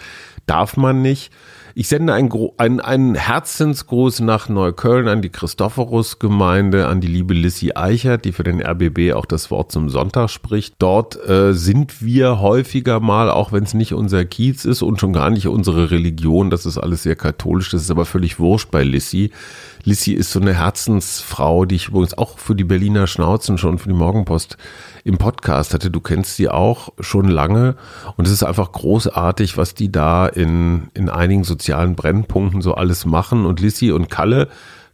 darf 0.45 0.77
man 0.77 1.01
nicht. 1.01 1.31
Ich 1.73 1.87
sende 1.87 2.13
einen, 2.13 2.29
einen, 2.57 2.81
einen 2.81 3.15
Herzensgruß 3.15 4.19
nach 4.21 4.49
Neukölln 4.49 5.07
an 5.07 5.21
die 5.21 5.29
Christophorus-Gemeinde, 5.29 6.87
an 6.87 6.99
die 6.99 7.07
liebe 7.07 7.33
Lissy 7.33 7.71
Eichert, 7.73 8.25
die 8.25 8.33
für 8.33 8.43
den 8.43 8.61
RBB 8.61 9.13
auch 9.13 9.25
das 9.25 9.49
Wort 9.51 9.71
zum 9.71 9.89
Sonntag 9.89 10.29
spricht. 10.29 10.75
Dort 10.79 11.15
äh, 11.29 11.53
sind 11.53 12.03
wir 12.03 12.41
häufiger 12.41 12.99
mal, 12.99 13.29
auch 13.29 13.53
wenn 13.53 13.63
es 13.63 13.73
nicht 13.73 13.93
unser 13.93 14.25
Kiez 14.25 14.65
ist 14.65 14.81
und 14.81 14.99
schon 14.99 15.13
gar 15.13 15.29
nicht 15.29 15.47
unsere 15.47 15.91
Religion, 15.91 16.49
das 16.49 16.65
ist 16.65 16.77
alles 16.77 17.03
sehr 17.03 17.15
katholisch, 17.15 17.69
das 17.69 17.83
ist 17.83 17.91
aber 17.91 18.05
völlig 18.05 18.37
wurscht 18.37 18.69
bei 18.69 18.83
Lissy. 18.83 19.31
Lissy 19.83 20.13
ist 20.13 20.31
so 20.31 20.39
eine 20.39 20.53
Herzensfrau, 20.53 21.65
die 21.65 21.75
ich 21.75 21.87
übrigens 21.87 22.17
auch 22.17 22.37
für 22.37 22.55
die 22.55 22.63
Berliner 22.63 23.07
Schnauzen 23.07 23.57
schon 23.57 23.79
für 23.79 23.89
die 23.89 23.95
Morgenpost 23.95 24.57
im 25.03 25.17
Podcast 25.17 25.73
hatte. 25.73 25.89
Du 25.89 25.99
kennst 25.99 26.35
sie 26.35 26.49
auch 26.49 26.89
schon 26.99 27.27
lange 27.27 27.75
und 28.17 28.27
es 28.27 28.33
ist 28.33 28.43
einfach 28.43 28.71
großartig, 28.71 29.57
was 29.57 29.73
die 29.73 29.91
da 29.91 30.27
in, 30.27 30.89
in 30.93 31.09
einigen 31.09 31.43
sozialen 31.43 31.95
Brennpunkten 31.95 32.61
so 32.61 32.75
alles 32.75 33.05
machen. 33.05 33.45
Und 33.45 33.59
Lissy 33.59 33.91
und 33.91 34.09
Kalle, 34.09 34.47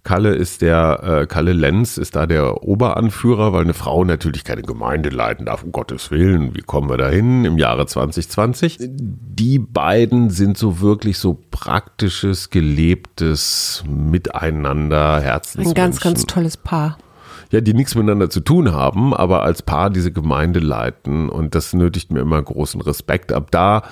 Kalle 0.08 0.36
ist 0.36 0.62
der, 0.62 1.04
äh, 1.04 1.28
Kalle 1.28 1.52
Lenz 1.52 1.98
ist 1.98 2.16
da 2.16 2.28
der 2.28 2.64
Oberanführer, 2.64 3.52
weil 3.52 3.64
eine 3.64 3.74
Frau 3.74 4.06
natürlich 4.06 4.46
keine 4.46 4.62
Gemeinde 4.62 5.10
leiten 5.10 5.48
darf, 5.48 5.64
um 5.64 5.74
Gottes 5.74 6.12
Willen. 6.12 6.56
Wie 6.56 6.62
kommen 6.62 6.90
wir 6.90 6.96
dahin 6.96 7.44
im 7.44 7.58
Jahre 7.58 7.86
2020? 7.86 8.78
Die 8.80 9.60
beiden 9.60 10.30
sind 10.30 10.58
so 10.58 10.80
wirklich 10.80 11.18
so 11.18 11.38
praktisches, 11.52 12.52
gelebtes 12.52 13.84
Miteinander, 13.86 15.20
Herzensmenschen. 15.20 15.72
Ein 15.72 15.76
ganz, 15.76 16.00
ganz 16.00 16.26
tolles 16.26 16.56
Paar 16.56 16.98
ja, 17.52 17.62
die 17.62 17.74
nichts 17.74 17.96
miteinander 17.96 18.30
zu 18.30 18.42
tun 18.42 18.74
haben, 18.74 19.14
aber 19.14 19.44
als 19.44 19.62
Paar 19.62 19.90
diese 19.90 20.12
Gemeinde 20.12 20.60
leiten 20.60 21.30
und 21.30 21.56
das 21.56 21.74
nötigt 21.74 22.12
mir 22.12 22.20
immer 22.20 22.42
großen 22.42 22.82
Respekt. 22.82 23.32
Ab 23.32 23.52
da 23.52 23.84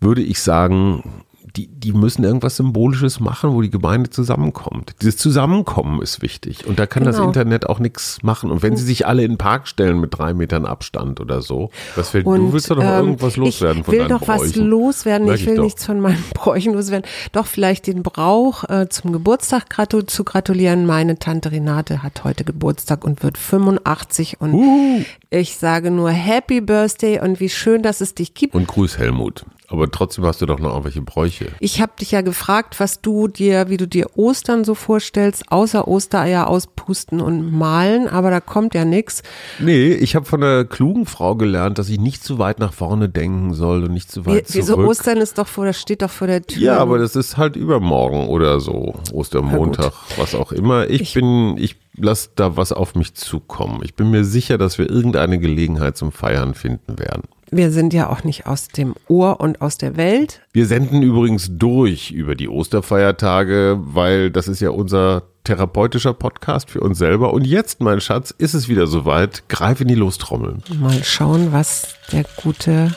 würde 0.00 0.22
ich 0.22 0.40
sagen, 0.40 1.24
die, 1.56 1.68
die 1.68 1.92
müssen 1.92 2.24
irgendwas 2.24 2.56
Symbolisches 2.56 3.20
machen, 3.20 3.52
wo 3.52 3.62
die 3.62 3.70
Gemeinde 3.70 4.10
zusammenkommt. 4.10 4.94
Dieses 5.02 5.16
Zusammenkommen 5.16 6.00
ist 6.02 6.22
wichtig. 6.22 6.66
Und 6.66 6.78
da 6.78 6.86
kann 6.86 7.04
genau. 7.04 7.16
das 7.16 7.26
Internet 7.26 7.68
auch 7.68 7.78
nichts 7.78 8.22
machen. 8.22 8.50
Und 8.50 8.62
wenn 8.62 8.76
sie 8.76 8.84
sich 8.84 9.06
alle 9.06 9.22
in 9.22 9.32
den 9.32 9.38
Park 9.38 9.68
stellen 9.68 10.00
mit 10.00 10.16
drei 10.16 10.34
Metern 10.34 10.66
Abstand 10.66 11.20
oder 11.20 11.42
so, 11.42 11.70
was 11.96 12.14
und, 12.14 12.24
du 12.24 12.52
willst 12.52 12.70
doch 12.70 12.76
noch 12.76 12.84
ähm, 12.84 13.06
irgendwas 13.06 13.36
loswerden 13.36 13.84
von 13.84 13.96
deinen 13.96 14.08
Bräuchen. 14.08 14.24
Ich 14.24 14.30
will 14.30 14.36
doch 14.36 14.44
was 14.44 14.56
loswerden. 14.56 15.26
Merk 15.26 15.40
ich 15.40 15.46
will 15.46 15.54
ich 15.54 15.60
nichts 15.60 15.84
von 15.84 16.00
meinen 16.00 16.24
Bräuchen 16.34 16.74
loswerden. 16.74 17.08
Doch 17.32 17.46
vielleicht 17.46 17.86
den 17.86 18.02
Brauch, 18.02 18.64
äh, 18.68 18.88
zum 18.88 19.12
Geburtstag 19.12 19.70
gratu 19.70 20.02
zu 20.02 20.24
gratulieren. 20.24 20.86
Meine 20.86 21.18
Tante 21.18 21.52
Renate 21.52 22.02
hat 22.02 22.24
heute 22.24 22.44
Geburtstag 22.44 23.04
und 23.04 23.22
wird 23.22 23.38
85 23.38 24.40
und 24.40 24.54
uh. 24.54 25.04
ich 25.30 25.56
sage 25.56 25.90
nur 25.90 26.10
Happy 26.10 26.60
Birthday 26.60 27.20
und 27.20 27.40
wie 27.40 27.48
schön, 27.48 27.82
dass 27.82 28.00
es 28.00 28.14
dich 28.14 28.34
gibt. 28.34 28.54
Und 28.54 28.68
Grüß 28.68 28.98
Helmut 28.98 29.44
Aber 29.70 29.90
trotzdem 29.90 30.24
hast 30.26 30.42
du 30.42 30.46
doch 30.46 30.58
noch 30.58 30.70
irgendwelche 30.70 31.00
Bräuche. 31.00 31.46
Ich 31.60 31.80
habe 31.80 31.92
dich 32.00 32.10
ja 32.10 32.20
gefragt, 32.22 32.80
was 32.80 33.00
du 33.00 33.28
dir, 33.28 33.68
wie 33.70 33.76
du 33.76 33.86
dir 33.86 34.06
Ostern 34.16 34.64
so 34.64 34.74
vorstellst, 34.74 35.50
außer 35.52 35.86
Ostereier 35.86 36.48
auspusten 36.48 37.20
und 37.20 37.52
malen, 37.56 38.08
aber 38.08 38.30
da 38.30 38.40
kommt 38.40 38.74
ja 38.74 38.84
nichts. 38.84 39.22
Nee, 39.60 39.92
ich 39.92 40.16
habe 40.16 40.26
von 40.26 40.42
einer 40.42 40.64
klugen 40.64 41.06
Frau 41.06 41.36
gelernt, 41.36 41.78
dass 41.78 41.88
ich 41.88 42.00
nicht 42.00 42.24
zu 42.24 42.38
weit 42.38 42.58
nach 42.58 42.72
vorne 42.72 43.08
denken 43.08 43.54
soll 43.54 43.84
und 43.84 43.92
nicht 43.92 44.10
zu 44.10 44.26
weit 44.26 44.48
Wie, 44.52 44.54
wieso 44.58 44.74
zurück. 44.74 44.88
Ostern 44.88 45.18
ist 45.18 45.38
doch 45.38 45.46
vor, 45.46 45.64
das 45.66 45.80
steht 45.80 46.02
doch 46.02 46.10
vor 46.10 46.26
der 46.26 46.42
Tür. 46.42 46.60
Ja, 46.62 46.78
aber 46.78 46.98
das 46.98 47.14
ist 47.14 47.36
halt 47.36 47.54
übermorgen 47.54 48.26
oder 48.28 48.58
so, 48.60 48.94
Ostermontag, 49.12 49.92
was 50.16 50.34
auch 50.34 50.50
immer. 50.52 50.90
Ich, 50.90 51.00
Ich- 51.00 51.14
bin, 51.14 51.56
ich 51.58 51.76
lasse 51.96 52.30
da 52.34 52.56
was 52.56 52.72
auf 52.72 52.94
mich 52.94 53.14
zukommen. 53.14 53.80
Ich 53.84 53.94
bin 53.94 54.10
mir 54.10 54.24
sicher, 54.24 54.58
dass 54.58 54.78
wir 54.78 54.88
irgendeine 54.90 55.38
Gelegenheit 55.38 55.96
zum 55.96 56.12
Feiern 56.12 56.54
finden 56.54 56.98
werden. 56.98 57.22
Wir 57.52 57.70
sind 57.72 57.92
ja 57.92 58.08
auch 58.08 58.22
nicht 58.22 58.46
aus 58.46 58.68
dem 58.68 58.94
Ohr 59.08 59.40
und 59.40 59.60
aus 59.60 59.76
der 59.76 59.96
Welt. 59.96 60.40
Wir 60.52 60.66
senden 60.66 61.02
übrigens 61.02 61.48
durch 61.50 62.12
über 62.12 62.34
die 62.36 62.48
Osterfeiertage, 62.48 63.78
weil 63.80 64.30
das 64.30 64.46
ist 64.48 64.60
ja 64.60 64.70
unser 64.70 65.22
therapeutischer 65.44 66.12
Podcast 66.14 66.70
für 66.70 66.80
uns 66.80 66.98
selber. 66.98 67.32
Und 67.32 67.46
jetzt, 67.46 67.80
mein 67.80 68.00
Schatz, 68.00 68.30
ist 68.36 68.54
es 68.54 68.68
wieder 68.68 68.86
soweit. 68.86 69.42
Greif 69.48 69.80
in 69.80 69.88
die 69.88 69.94
Lostrommeln. 69.94 70.62
Mal 70.78 71.02
schauen, 71.02 71.52
was 71.52 71.94
der 72.12 72.24
gute, 72.42 72.92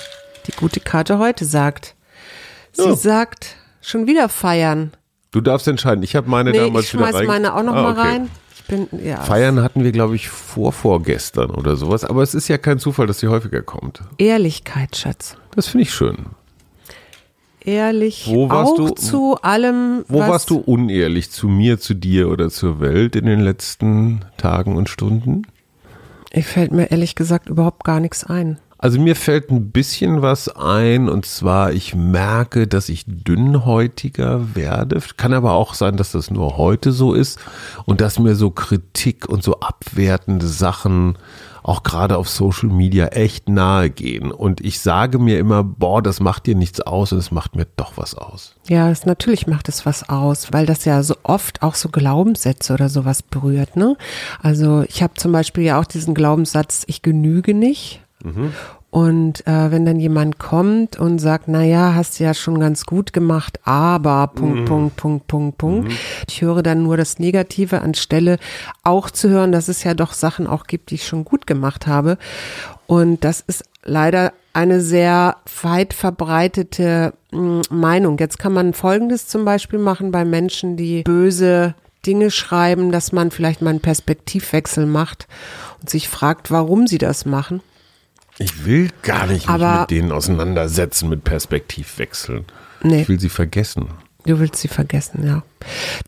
die 0.46 0.52
gute 0.52 0.80
Karte 0.80 1.18
heute 1.18 1.46
sagt. 1.46 1.96
Sie 2.74 2.84
Ja. 2.84 2.96
sagt, 2.96 3.56
schon 3.82 4.08
wieder 4.08 4.30
feiern. 4.30 4.92
Du 5.32 5.42
darfst 5.42 5.68
entscheiden. 5.68 6.04
Ich 6.04 6.16
habe 6.16 6.30
meine 6.30 6.52
Nee, 6.52 6.58
damals 6.60 6.86
ich 6.86 6.92
schmeiß 6.92 7.10
wieder 7.10 7.20
rein. 7.20 7.26
meine 7.28 7.56
auch 7.56 7.63
noch 7.63 7.74
Ah, 7.76 7.82
mal 7.82 7.92
okay. 7.94 8.02
rein. 8.02 8.30
Bin, 8.92 9.06
ja. 9.06 9.22
Feiern 9.22 9.62
hatten 9.62 9.84
wir, 9.84 9.92
glaube 9.92 10.16
ich, 10.16 10.30
vor 10.30 10.74
vorgestern 10.74 11.52
oder 11.52 11.76
sowas. 11.76 12.04
Aber 12.04 12.24
es 12.24 12.34
ist 12.34 12.48
ja 12.48 12.58
kein 12.58 12.80
Zufall, 12.80 13.08
dass 13.08 13.20
sie 13.20 13.28
häufiger 13.28 13.62
kommt. 13.62 14.02
Ehrlichkeit, 14.18 14.96
Schatz. 14.96 15.36
Das 15.56 15.68
finde 15.68 15.84
ich 15.84 15.94
schön. 15.94 16.18
Ehrlich 17.66 18.28
Wo 18.30 18.50
warst 18.50 18.74
auch 18.74 18.76
du- 18.90 18.90
zu 18.96 19.38
allem, 19.42 20.04
Wo 20.10 20.20
warst 20.20 20.50
du 20.50 20.58
unehrlich 20.58 21.32
zu 21.32 21.48
mir, 21.48 21.80
zu 21.80 21.94
dir 21.94 22.30
oder 22.30 22.50
zur 22.50 22.82
Welt 22.82 23.16
in 23.16 23.26
den 23.26 23.40
letzten 23.40 24.26
Tagen 24.38 24.76
und 24.76 24.90
Stunden? 24.90 25.44
Ich 26.32 26.46
fällt 26.46 26.72
mir 26.74 26.92
ehrlich 26.92 27.16
gesagt 27.16 27.48
überhaupt 27.48 27.84
gar 27.86 28.00
nichts 28.02 28.26
ein. 28.26 28.60
Also 28.84 29.00
mir 29.00 29.15
fällt 29.15 29.50
ein 29.50 29.72
bisschen 29.72 30.22
was 30.22 30.50
ein 30.50 31.08
und 31.08 31.26
zwar 31.26 31.72
ich 31.72 31.96
merke, 31.96 32.67
dass 32.67 32.89
ich 32.89 33.06
dünnhäutiger 33.08 34.58
werde. 34.58 35.02
Kann 35.15 35.32
aber 35.32 35.54
auch 35.54 35.74
sein, 35.74 35.96
dass 35.96 36.12
das 36.12 36.30
nur 36.30 36.58
heute 36.58 36.91
so 36.91 37.13
ist 37.13 37.39
und 37.86 38.02
dass 38.02 38.19
mir 38.19 38.36
so 38.36 38.50
Kritik 38.50 39.30
und 39.30 39.41
so 39.41 39.62
abwertende 39.62 40.48
Sachen 40.48 41.17
auch 41.63 41.84
gerade 41.84 42.17
auf 42.17 42.28
Social 42.28 42.67
Media 42.67 43.06
echt 43.06 43.48
nahe 43.48 43.89
gehen. 43.89 44.34
Und 44.34 44.60
ich 44.60 44.82
sage 44.82 45.17
mir 45.17 45.39
immer, 45.39 45.63
boah, 45.63 46.02
das 46.02 46.19
macht 46.19 46.46
dir 46.46 46.56
nichts 46.56 46.82
aus 46.82 47.13
und 47.13 47.19
es 47.19 47.32
macht 47.32 47.56
mir 47.56 47.67
doch 47.78 47.93
was 47.96 48.15
aus. 48.15 48.54
Ja, 48.67 48.89
es, 48.89 49.06
natürlich 49.06 49.48
macht 49.48 49.69
es 49.69 49.86
was 49.86 50.10
aus, 50.10 50.52
weil 50.52 50.65
das 50.65 50.84
ja 50.84 51.04
so 51.04 51.15
oft 51.24 51.63
auch 51.63 51.76
so 51.76 51.88
Glaubenssätze 51.88 52.74
oder 52.74 52.89
sowas 52.89 53.24
berührt. 53.24 53.78
Ne? 53.78 53.96
Also 54.41 54.84
ich 54.89 55.02
habe 55.02 55.13
zum 55.13 55.32
Beispiel 55.32 55.63
ja 55.63 55.80
auch 55.80 55.86
diesen 55.86 56.13
Glaubenssatz, 56.13 56.84
ich 56.88 57.02
genüge 57.02 57.54
nicht. 57.54 58.03
Und 58.90 59.48
äh, 59.48 59.72
wenn 59.72 59.86
dann 59.86 60.00
jemand 60.00 60.38
kommt 60.38 61.00
und 61.00 61.18
sagt, 61.18 61.48
na 61.48 61.64
ja, 61.64 61.96
hast 61.96 62.20
du 62.20 62.26
ja 62.26 62.36
schon 62.36 62.60
ganz 62.60 62.86
gut 62.86 63.12
gemacht, 63.12 63.60
aber 63.64 64.28
Punkt, 64.28 64.66
Punkt, 64.66 64.96
Punkt, 64.98 65.28
Punkt, 65.28 65.58
Punkt. 65.58 65.92
Ich 66.30 66.42
höre 66.42 66.62
dann 66.62 66.84
nur 66.84 66.96
das 66.96 67.18
Negative 67.18 67.82
anstelle 67.82 68.38
auch 68.84 69.10
zu 69.10 69.30
hören, 69.30 69.52
dass 69.52 69.68
es 69.68 69.84
ja 69.84 69.96
doch 69.96 70.14
Sachen 70.14 70.46
auch 70.46 70.66
gibt, 70.68 70.92
die 70.92 70.96
ich 70.96 71.08
schon 71.08 71.26
gut 71.26 71.48
gemacht 71.48 71.88
habe. 71.88 72.20
Und 72.86 73.24
das 73.24 73.42
ist 73.42 73.64
leider 73.84 74.32
eine 74.54 74.80
sehr 74.80 75.38
weit 75.64 75.96
verbreitete 75.96 77.14
mh, 77.32 77.64
Meinung. 77.72 78.18
Jetzt 78.20 78.38
kann 78.38 78.54
man 78.54 78.74
Folgendes 78.74 79.28
zum 79.28 79.44
Beispiel 79.44 79.80
machen 79.80 80.12
bei 80.12 80.24
Menschen, 80.24 80.78
die 80.78 81.02
böse 81.02 81.74
Dinge 82.06 82.32
schreiben, 82.32 82.92
dass 82.92 83.12
man 83.12 83.32
vielleicht 83.32 83.62
mal 83.62 83.72
einen 83.72 83.80
Perspektivwechsel 83.80 84.86
macht 84.86 85.28
und 85.82 85.90
sich 85.90 86.10
fragt, 86.10 86.52
warum 86.52 86.86
sie 86.86 86.98
das 86.98 87.26
machen. 87.26 87.62
Ich 88.39 88.65
will 88.65 88.89
gar 89.04 89.28
nicht 89.28 89.48
mich 89.48 89.50
Aber- 89.50 89.82
mit 89.82 89.91
denen 89.91 90.12
auseinandersetzen, 90.12 91.10
mit 91.10 91.24
Perspektivwechseln. 91.24 92.46
Nee. 92.82 93.02
Ich 93.04 93.10
will 93.10 93.19
sie 93.19 93.30
vergessen. 93.30 93.88
Du 94.26 94.39
willst 94.39 94.56
sie 94.62 94.69
vergessen, 94.69 95.26
ja. 95.28 95.43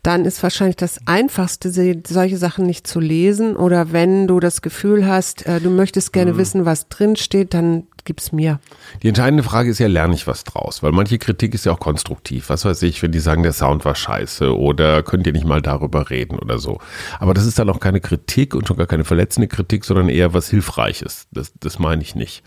Dann 0.02 0.24
ist 0.24 0.42
wahrscheinlich 0.42 0.76
das 0.76 0.98
Einfachste, 1.06 1.70
solche 1.70 2.38
Sachen 2.38 2.64
nicht 2.64 2.86
zu 2.86 2.98
lesen. 2.98 3.56
Oder 3.56 3.92
wenn 3.92 4.26
du 4.26 4.40
das 4.40 4.62
Gefühl 4.62 5.06
hast, 5.06 5.44
äh, 5.46 5.60
du 5.60 5.68
möchtest 5.70 6.12
gerne 6.14 6.38
wissen, 6.38 6.64
was 6.64 6.88
drin 6.88 7.16
steht, 7.16 7.52
dann 7.52 7.84
gib's 8.06 8.32
mir. 8.32 8.58
Die 9.02 9.08
entscheidende 9.08 9.42
Frage 9.42 9.68
ist 9.70 9.78
ja, 9.78 9.86
lerne 9.88 10.14
ich 10.14 10.26
was 10.26 10.44
draus? 10.44 10.82
Weil 10.82 10.92
manche 10.92 11.18
Kritik 11.18 11.52
ist 11.52 11.66
ja 11.66 11.72
auch 11.72 11.78
konstruktiv. 11.80 12.48
Was 12.48 12.64
weiß 12.64 12.82
ich, 12.84 13.02
wenn 13.02 13.12
die 13.12 13.18
sagen, 13.18 13.42
der 13.42 13.52
Sound 13.52 13.84
war 13.84 13.94
scheiße 13.94 14.56
oder 14.56 15.02
könnt 15.02 15.26
ihr 15.26 15.34
nicht 15.34 15.44
mal 15.46 15.60
darüber 15.60 16.08
reden 16.08 16.38
oder 16.38 16.58
so. 16.58 16.78
Aber 17.18 17.34
das 17.34 17.44
ist 17.44 17.58
dann 17.58 17.68
auch 17.68 17.80
keine 17.80 18.00
Kritik 18.00 18.54
und 18.54 18.66
schon 18.66 18.78
gar 18.78 18.86
keine 18.86 19.04
verletzende 19.04 19.48
Kritik, 19.48 19.84
sondern 19.84 20.08
eher 20.08 20.32
was 20.32 20.48
Hilfreiches. 20.48 21.26
Das, 21.32 21.52
das 21.60 21.78
meine 21.78 22.00
ich 22.00 22.14
nicht. 22.14 22.42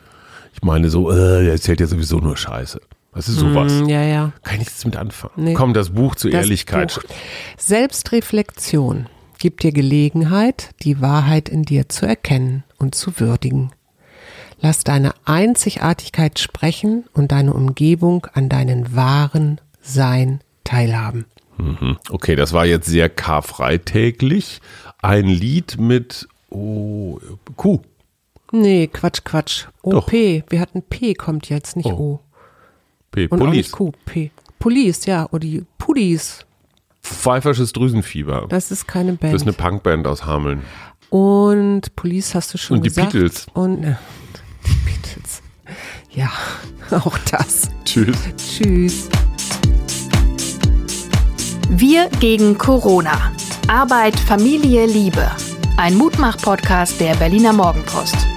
Ich 0.55 0.63
meine 0.63 0.89
so, 0.89 1.11
äh, 1.11 1.43
der 1.43 1.51
erzählt 1.53 1.79
ja 1.79 1.85
sowieso 1.85 2.17
nur 2.17 2.35
Scheiße. 2.35 2.81
Das 3.13 3.27
ist 3.27 3.37
sowas. 3.39 3.71
Mm, 3.73 3.89
Ja, 3.89 4.03
ja. 4.03 4.31
Kann 4.43 4.53
ich 4.55 4.59
nichts 4.59 4.85
mit 4.85 4.95
anfangen. 4.95 5.33
Nee. 5.35 5.53
Komm, 5.53 5.73
das 5.73 5.89
Buch 5.91 6.15
zur 6.15 6.31
Das 6.31 6.41
Ehrlichkeit. 6.41 6.95
Buch. 6.95 7.03
Selbstreflexion 7.57 9.07
gibt 9.39 9.63
dir 9.63 9.71
Gelegenheit, 9.71 10.69
die 10.83 11.01
Wahrheit 11.01 11.49
in 11.49 11.63
dir 11.63 11.89
zu 11.89 12.05
erkennen 12.05 12.63
und 12.77 12.95
zu 12.95 13.19
würdigen. 13.19 13.71
Lass 14.61 14.83
deine 14.83 15.13
Einzigartigkeit 15.25 16.39
sprechen 16.39 17.05
und 17.13 17.31
deine 17.31 17.53
Umgebung 17.53 18.27
an 18.33 18.49
deinen 18.49 18.95
wahren 18.95 19.61
Sein 19.81 20.41
teilhaben. 20.63 21.25
Mhm. 21.57 21.97
Okay, 22.09 22.35
das 22.35 22.53
war 22.53 22.65
jetzt 22.65 22.87
sehr 22.87 23.09
karfreitäglich. 23.09 24.61
Ein 25.01 25.25
Lied 25.27 25.77
mit 25.79 26.27
oh, 26.49 27.19
Kuh. 27.55 27.79
Nee, 28.51 28.87
Quatsch, 28.87 29.23
Quatsch. 29.23 29.65
Doch. 29.83 30.07
OP. 30.07 30.11
Wir 30.11 30.59
hatten 30.59 30.81
P 30.81 31.13
kommt 31.13 31.49
jetzt, 31.49 31.75
nicht 31.75 31.85
Oh. 31.87 31.91
O. 31.91 32.19
P. 33.11 33.27
Und 33.27 33.41
auch 33.41 33.45
Police. 33.45 33.55
nicht 33.57 33.71
Q. 33.71 33.91
P. 34.05 34.31
Police, 34.59 35.05
ja. 35.05 35.27
Oder 35.31 35.39
die 35.39 35.63
Pullis. 35.77 36.45
Pfeifersches 37.01 37.71
Drüsenfieber. 37.73 38.47
Das 38.49 38.71
ist 38.71 38.87
keine 38.87 39.13
Band. 39.13 39.33
Das 39.33 39.41
ist 39.41 39.47
eine 39.47 39.53
Punkband 39.53 40.05
aus 40.05 40.25
Hameln. 40.25 40.63
Und 41.09 41.95
Police 41.95 42.35
hast 42.35 42.53
du 42.53 42.57
schon 42.57 42.77
Und 42.77 42.83
die 42.83 42.89
gesagt. 42.89 43.13
Beatles. 43.13 43.47
Und 43.53 43.77
die 43.77 43.81
Beatles. 43.81 43.99
Ja, 46.19 46.31
auch 46.97 47.17
das. 47.31 47.69
Tschüss. 47.85 48.17
Tschüss. 48.35 49.07
Wir 51.69 52.09
gegen 52.19 52.57
Corona. 52.57 53.31
Arbeit, 53.69 54.19
Familie, 54.19 54.85
Liebe. 54.85 55.31
Ein 55.77 55.95
Mutmach-Podcast 55.95 56.99
der 56.99 57.15
Berliner 57.15 57.53
Morgenpost. 57.53 58.28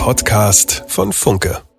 Podcast 0.00 0.82
von 0.88 1.12
Funke. 1.12 1.69